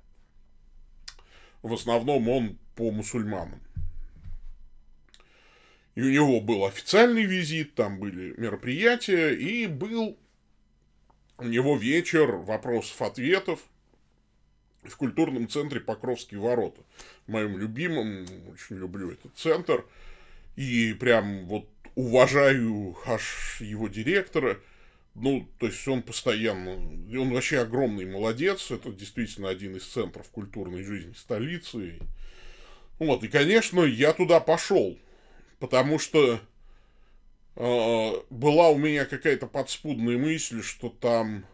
[1.62, 3.60] В основном он по мусульманам.
[5.94, 10.16] И у него был официальный визит, там были мероприятия, и был
[11.42, 13.60] у него вечер вопросов-ответов
[14.84, 16.80] в культурном центре Покровские ворота.
[17.26, 19.84] Моим любимым, очень люблю этот центр.
[20.56, 24.58] И прям вот уважаю аж его директора.
[25.14, 30.82] Ну, то есть он постоянно, он вообще огромный молодец, это действительно один из центров культурной
[30.84, 31.98] жизни столицы.
[32.98, 34.98] Вот, и, конечно, я туда пошел,
[35.58, 36.40] потому что
[37.54, 41.44] была у меня какая-то подспудная мысль, что там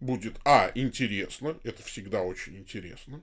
[0.00, 3.22] будет, а, интересно, это всегда очень интересно,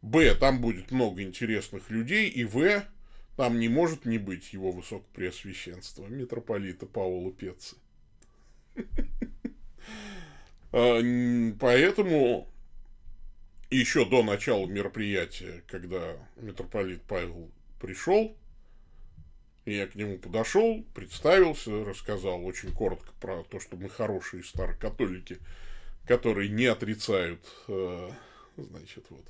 [0.00, 2.82] б, там будет много интересных людей, и в,
[3.36, 7.76] там не может не быть его высокопреосвященства, митрополита Паула Пецы.
[10.70, 11.00] А,
[11.58, 12.46] поэтому
[13.70, 18.36] еще до начала мероприятия, когда митрополит Павел пришел,
[19.70, 25.38] я к нему подошел, представился, рассказал очень коротко про то, что мы хорошие старокатолики,
[26.06, 28.10] которые не отрицают, э,
[28.56, 29.24] значит, вот,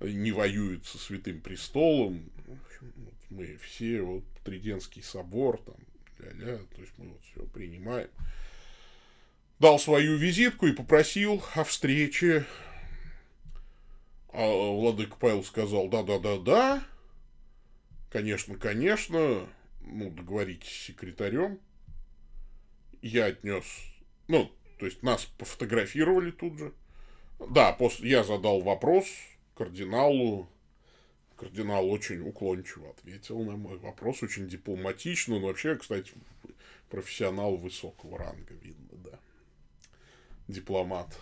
[0.00, 2.30] не воюют со Святым Престолом.
[2.46, 5.76] В общем, вот мы все, вот, Триденский собор, там,
[6.18, 8.08] ля-ля, то есть мы вот все принимаем.
[9.58, 12.44] Дал свою визитку и попросил о встрече.
[14.32, 16.82] А Владыка Павел сказал, да-да-да-да,
[18.10, 19.46] конечно, конечно,
[19.84, 21.58] ну, договоритесь с секретарем.
[23.00, 23.64] Я отнес,
[24.28, 26.72] ну, то есть нас пофотографировали тут же.
[27.50, 29.06] Да, после, я задал вопрос
[29.54, 30.48] кардиналу.
[31.36, 35.40] Кардинал очень уклончиво ответил на мой вопрос, очень дипломатично.
[35.40, 36.12] Но вообще, кстати,
[36.88, 39.18] профессионал высокого ранга, видно, да.
[40.46, 41.18] Дипломат.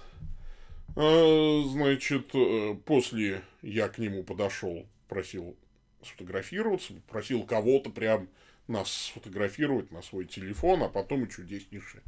[0.96, 5.56] А, значит, э, после я к нему подошел, просил
[6.02, 8.28] сфотографироваться, просил кого-то прям
[8.70, 12.02] нас сфотографировать на свой телефон, а потом и чудеснейшая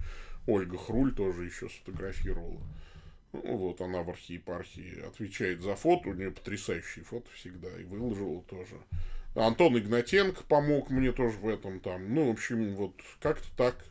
[0.46, 2.60] Ольга Хруль тоже еще сфотографировала.
[3.32, 8.42] Ну, вот она в архиепархии отвечает за фото, у нее потрясающие фото всегда, и выложила
[8.42, 8.76] тоже.
[9.34, 12.14] Антон Игнатенко помог мне тоже в этом там.
[12.14, 13.84] Ну, в общем, вот как-то так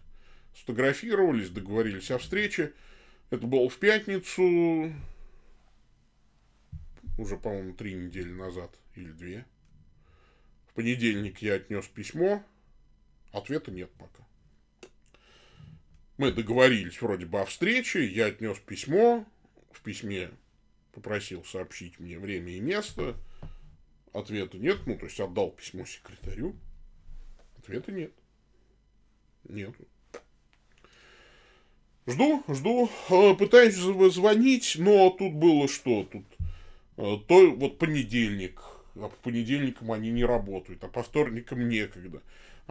[0.55, 2.73] сфотографировались, договорились о встрече.
[3.31, 4.93] Это было в пятницу,
[7.17, 9.45] уже, по-моему, три недели назад или две.
[10.67, 12.43] В понедельник я отнес письмо
[13.31, 14.23] Ответа нет пока.
[16.17, 19.25] Мы договорились вроде бы о встрече, я отнес письмо,
[19.71, 20.29] в письме
[20.93, 23.15] попросил сообщить мне время и место,
[24.13, 26.55] ответа нет, ну, то есть отдал письмо секретарю,
[27.57, 28.11] ответа нет.
[29.45, 29.73] Нет.
[32.07, 36.03] Жду, жду, э, пытаюсь звонить, но тут было что?
[36.03, 36.25] Тут
[36.97, 38.61] э, то вот понедельник,
[38.95, 42.21] а по понедельникам они не работают, а по вторникам некогда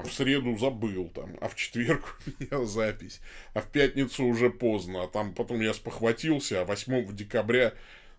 [0.01, 3.21] а в среду забыл там, а в четверг у меня запись,
[3.53, 7.75] а в пятницу уже поздно, а там потом я спохватился, а 8 декабря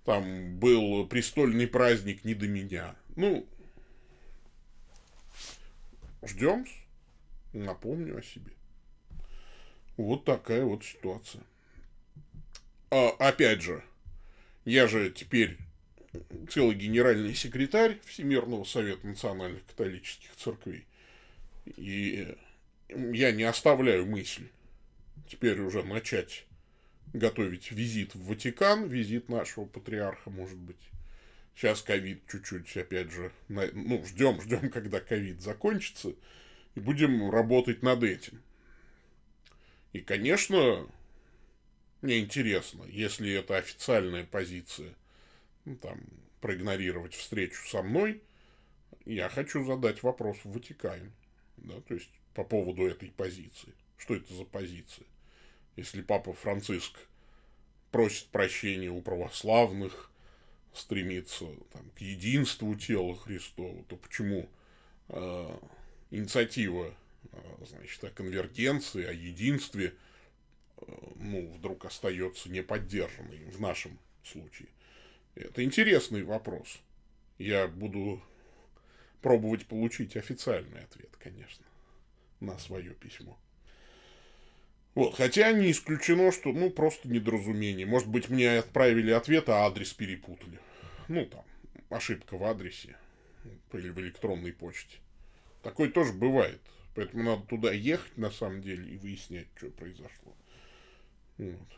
[0.06, 2.95] там был престольный праздник не до меня.
[3.16, 3.48] Ну,
[6.24, 6.66] ждем,
[7.53, 8.52] напомню о себе.
[9.98, 11.44] Вот такая вот ситуация.
[12.90, 13.84] А, опять же,
[14.66, 15.58] я же теперь
[16.49, 20.86] целый генеральный секретарь Всемирного Совета Национальных Католических Церквей.
[21.65, 22.35] И
[22.89, 24.47] я не оставляю мысль
[25.31, 26.45] теперь уже начать
[27.13, 30.89] готовить визит в Ватикан, визит нашего патриарха, может быть.
[31.55, 36.13] Сейчас ковид чуть-чуть, опять же, на, ну, ждем, ждем, когда ковид закончится,
[36.75, 38.41] и будем работать над этим.
[39.93, 40.88] И, конечно,
[42.01, 44.93] мне интересно, если это официальная позиция,
[45.65, 46.01] ну, там,
[46.39, 48.21] проигнорировать встречу со мной,
[49.05, 51.11] я хочу задать вопрос в Ватикане,
[51.61, 53.73] да, то есть по поводу этой позиции.
[53.97, 55.05] Что это за позиция?
[55.75, 56.99] Если папа Франциск
[57.91, 60.11] просит прощения у православных,
[60.73, 64.49] стремится там, к единству тела Христова, то почему
[65.09, 65.57] э,
[66.11, 66.93] инициатива
[67.31, 69.93] э, значит, о конвергенции, о единстве
[70.77, 70.85] э,
[71.15, 74.69] ну, вдруг остается неподдержанной в нашем случае?
[75.35, 76.79] Это интересный вопрос.
[77.38, 78.21] Я буду
[79.22, 81.65] пробовать получить официальный ответ, конечно,
[82.39, 83.38] на свое письмо.
[84.93, 87.85] Вот, хотя не исключено, что, ну, просто недоразумение.
[87.85, 90.60] Может быть, мне отправили ответ, а адрес перепутали.
[91.07, 91.45] Ну, там,
[91.89, 92.98] ошибка в адресе
[93.72, 94.98] или в электронной почте.
[95.64, 96.61] Такое тоже бывает.
[96.93, 100.35] Поэтому надо туда ехать, на самом деле, и выяснять, что произошло.
[101.38, 101.69] Вот.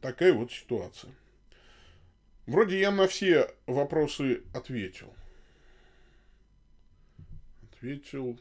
[0.00, 1.14] Такая вот ситуация.
[2.46, 5.14] Вроде я на все вопросы ответил.
[7.80, 8.38] Ответил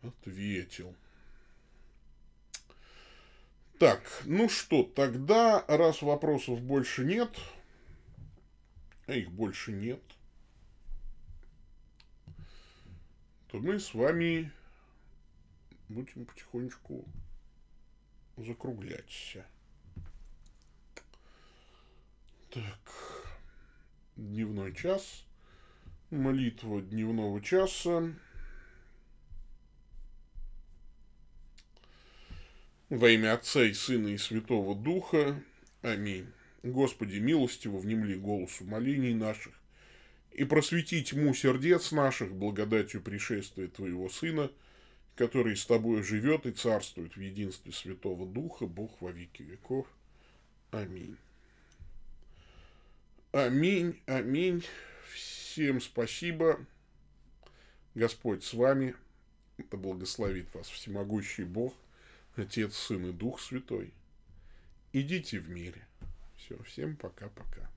[0.00, 0.94] Ответил.
[3.78, 7.36] Так, ну что, тогда, раз вопросов больше нет,
[9.06, 10.00] а их больше нет,
[13.48, 14.50] то мы с вами
[15.90, 17.04] будем потихонечку
[18.38, 19.44] закругляться.
[22.50, 23.26] Так,
[24.16, 25.25] дневной час,
[26.10, 28.12] молитва дневного часа.
[32.88, 35.42] Во имя Отца и Сына и Святого Духа.
[35.82, 36.26] Аминь.
[36.62, 39.52] Господи, милостиво внемли голосу молений наших
[40.36, 44.50] и просвети тьму сердец наших благодатью пришествия Твоего Сына,
[45.14, 49.86] который с Тобой живет и царствует в единстве Святого Духа, Бог во веки веков.
[50.70, 51.16] Аминь.
[53.32, 54.62] Аминь, аминь.
[55.56, 56.60] Всем спасибо.
[57.94, 58.94] Господь с вами.
[59.56, 61.72] Это благословит вас всемогущий Бог–
[62.36, 63.94] Отец, Сын и Дух Святой.
[64.92, 65.86] Идите в мире.
[66.36, 67.70] Все, всем пока-пока.